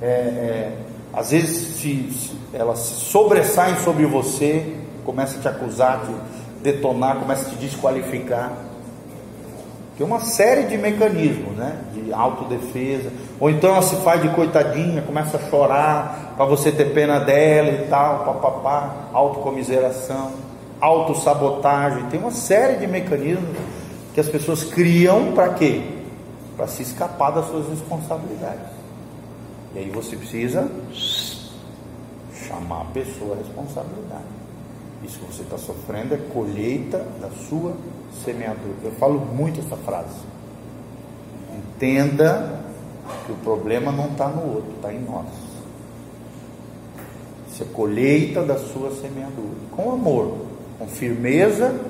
é, 0.00 0.06
é, 0.06 0.72
às 1.12 1.30
vezes 1.30 1.80
se, 1.80 2.36
elas 2.52 2.78
sobressaem 2.78 3.76
sobre 3.78 4.06
você, 4.06 4.74
começa 5.04 5.38
a 5.38 5.40
te 5.40 5.48
acusar, 5.48 6.02
te 6.06 6.62
detonar, 6.62 7.16
começa 7.16 7.46
a 7.46 7.50
te 7.50 7.56
desqualificar. 7.56 8.52
Tem 9.96 10.06
uma 10.06 10.20
série 10.20 10.64
de 10.64 10.78
mecanismos, 10.78 11.56
né? 11.56 11.76
De 11.92 12.12
autodefesa. 12.12 13.10
Ou 13.38 13.50
então 13.50 13.72
ela 13.72 13.82
se 13.82 13.96
faz 13.96 14.22
de 14.22 14.28
coitadinha, 14.30 15.02
começa 15.02 15.36
a 15.36 15.50
chorar 15.50 16.34
para 16.36 16.46
você 16.46 16.72
ter 16.72 16.94
pena 16.94 17.18
dela 17.18 17.68
e 17.68 17.86
tal, 17.88 18.24
papapá, 18.24 19.08
autocomiseração, 19.12 20.32
autossabotagem. 20.80 22.04
Tem 22.04 22.18
uma 22.18 22.30
série 22.30 22.78
de 22.78 22.86
mecanismos 22.86 23.56
que 24.14 24.20
as 24.20 24.28
pessoas 24.28 24.64
criam 24.64 25.32
para 25.32 25.50
quê? 25.50 25.82
Para 26.56 26.66
se 26.66 26.82
escapar 26.82 27.32
das 27.32 27.46
suas 27.48 27.68
responsabilidades. 27.68 28.79
E 29.74 29.78
aí 29.78 29.90
você 29.90 30.16
precisa 30.16 30.70
chamar 32.48 32.82
a 32.82 32.84
pessoa 32.86 33.34
à 33.34 33.38
responsabilidade. 33.38 34.24
Isso 35.04 35.18
que 35.18 35.32
você 35.32 35.42
está 35.42 35.56
sofrendo 35.56 36.14
é 36.14 36.18
colheita 36.32 36.98
da 37.20 37.30
sua 37.30 37.74
semeadura. 38.24 38.74
Eu 38.82 38.92
falo 38.92 39.20
muito 39.20 39.60
essa 39.60 39.76
frase. 39.76 40.18
Entenda 41.56 42.60
que 43.24 43.32
o 43.32 43.36
problema 43.36 43.90
não 43.90 44.08
está 44.08 44.28
no 44.28 44.54
outro, 44.54 44.72
está 44.76 44.92
em 44.92 45.00
nós. 45.00 45.26
Isso 47.50 47.62
é 47.62 47.66
colheita 47.66 48.42
da 48.42 48.58
sua 48.58 48.90
semeadura. 48.96 49.56
Com 49.70 49.92
amor, 49.92 50.36
com 50.78 50.86
firmeza 50.86 51.80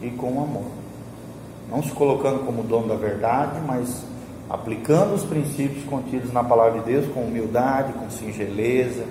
e 0.00 0.10
com 0.10 0.42
amor. 0.42 0.66
Não 1.70 1.82
se 1.82 1.90
colocando 1.92 2.44
como 2.44 2.62
dono 2.62 2.88
da 2.88 2.96
verdade, 2.96 3.60
mas 3.66 4.04
aplicando 4.48 5.14
os 5.14 5.24
princípios 5.24 5.84
contidos 5.84 6.32
na 6.32 6.42
palavra 6.44 6.80
de 6.80 6.86
Deus 6.86 7.06
com 7.12 7.20
humildade, 7.20 7.92
com 7.94 8.10
singeleza, 8.10 9.04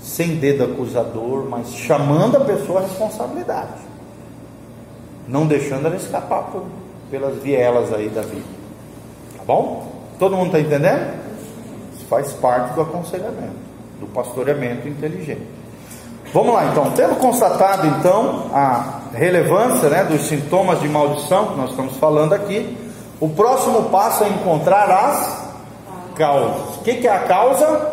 sem 0.00 0.36
dedo 0.36 0.64
acusador, 0.64 1.46
mas 1.48 1.74
chamando 1.74 2.36
a 2.36 2.40
pessoa 2.40 2.80
à 2.80 2.82
responsabilidade, 2.82 3.82
não 5.26 5.46
deixando 5.46 5.86
ela 5.86 5.96
escapar 5.96 6.44
por, 6.44 6.64
pelas 7.10 7.36
vielas 7.42 7.92
aí 7.92 8.08
da 8.08 8.22
vida. 8.22 8.58
Tá 9.36 9.44
bom? 9.46 9.92
Todo 10.18 10.36
mundo 10.36 10.46
está 10.46 10.60
entendendo? 10.60 11.14
Isso 11.94 12.04
faz 12.06 12.32
parte 12.34 12.74
do 12.74 12.80
aconselhamento, 12.80 13.56
do 14.00 14.06
pastoreamento 14.06 14.88
inteligente. 14.88 15.58
Vamos 16.32 16.54
lá 16.54 16.66
então, 16.66 16.90
tendo 16.90 17.16
constatado 17.16 17.86
então 17.86 18.50
a 18.52 19.00
relevância 19.14 19.88
né, 19.88 20.04
dos 20.04 20.22
sintomas 20.22 20.80
de 20.80 20.88
maldição 20.88 21.48
que 21.48 21.56
nós 21.56 21.70
estamos 21.70 21.96
falando 21.96 22.34
aqui, 22.34 22.76
o 23.20 23.28
próximo 23.28 23.84
passo 23.90 24.24
é 24.24 24.28
encontrar 24.28 24.90
as 24.90 25.48
causas. 26.14 26.76
O 26.76 26.82
que, 26.82 27.06
é 27.06 27.10
a 27.10 27.20
causa? 27.20 27.92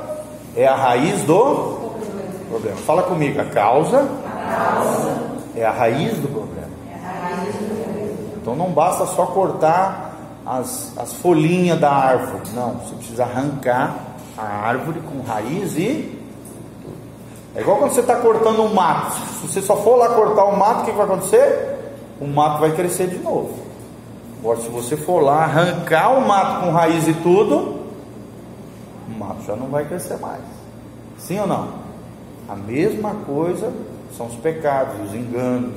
É 0.56 0.68
a 0.68 0.76
raiz 0.76 1.22
do 1.24 1.92
problema. 2.50 2.78
Fala 2.78 3.04
comigo, 3.04 3.42
a 3.42 3.46
causa, 3.46 4.08
é 5.56 5.66
a 5.66 5.72
raiz 5.72 6.18
do 6.18 6.28
problema. 6.28 6.70
Então 8.40 8.56
não 8.56 8.70
basta 8.70 9.06
só 9.08 9.26
cortar 9.26 10.14
as, 10.46 10.96
as 10.98 11.14
folhinhas 11.14 11.80
da 11.80 11.92
árvore. 11.92 12.44
Não, 12.54 12.74
você 12.74 12.96
precisa 12.96 13.24
arrancar 13.24 13.96
a 14.38 14.68
árvore 14.68 15.02
com 15.02 15.28
raiz 15.28 15.76
e. 15.76 16.14
É 17.56 17.62
igual 17.62 17.78
quando 17.78 17.94
você 17.94 18.02
está 18.02 18.18
cortando 18.18 18.62
um 18.62 18.74
mato. 18.74 19.14
Se 19.42 19.48
você 19.48 19.62
só 19.62 19.78
for 19.78 19.96
lá 19.96 20.10
cortar 20.10 20.44
o 20.44 20.58
mato, 20.58 20.82
o 20.82 20.86
que 20.86 20.92
vai 20.92 21.06
acontecer? 21.06 21.96
O 22.20 22.28
mato 22.28 22.60
vai 22.60 22.74
crescer 22.74 23.08
de 23.08 23.18
novo. 23.18 23.64
Agora, 24.45 24.62
se 24.62 24.69
você 24.69 24.95
for 24.95 25.21
lá 25.21 25.43
arrancar 25.43 26.15
o 26.19 26.27
mato 26.27 26.63
com 26.63 26.71
raiz 26.71 27.08
e 27.08 27.13
tudo, 27.15 27.79
o 29.08 29.17
mato 29.17 29.43
já 29.43 29.55
não 29.55 29.69
vai 29.69 29.86
crescer 29.86 30.19
mais. 30.19 30.43
Sim 31.17 31.39
ou 31.39 31.47
não? 31.47 31.69
A 32.47 32.55
mesma 32.55 33.15
coisa 33.25 33.73
são 34.15 34.27
os 34.27 34.36
pecados, 34.36 35.10
os 35.10 35.15
enganos, 35.15 35.73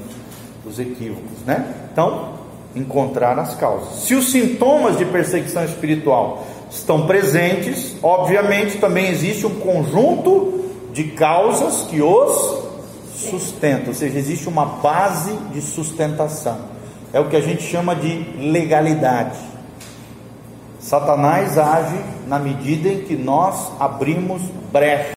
os 0.67 0.79
equívocos, 0.79 1.39
né? 1.47 1.89
Então, 1.91 2.35
encontrar 2.77 3.39
as 3.39 3.55
causas. 3.55 4.01
Se 4.01 4.15
os 4.15 4.31
sintomas 4.31 4.99
de 4.99 5.07
perseguição 5.07 5.65
espiritual 5.65 6.45
estão 6.71 7.07
presentes, 7.07 7.97
obviamente 8.03 8.77
também 8.77 9.09
existe 9.09 9.47
um 9.47 9.61
conjunto 9.61 10.63
de 10.93 11.05
causas 11.05 11.85
que 11.85 12.03
os 12.03 12.69
sustentam, 13.15 13.89
ou 13.89 13.95
seja, 13.95 14.19
existe 14.19 14.47
uma 14.47 14.67
base 14.67 15.33
de 15.55 15.63
sustentação 15.63 16.68
é 17.13 17.21
o 17.21 17.29
que 17.29 17.37
a 17.37 17.41
gente 17.41 17.63
chama 17.63 17.95
de 17.95 18.19
legalidade. 18.39 19.39
Satanás 20.81 21.59
age 21.59 21.99
na 22.27 22.39
medida 22.39 22.89
em 22.89 23.01
que 23.01 23.17
nós 23.17 23.73
abrimos 23.79 24.43
brecha. 24.73 25.07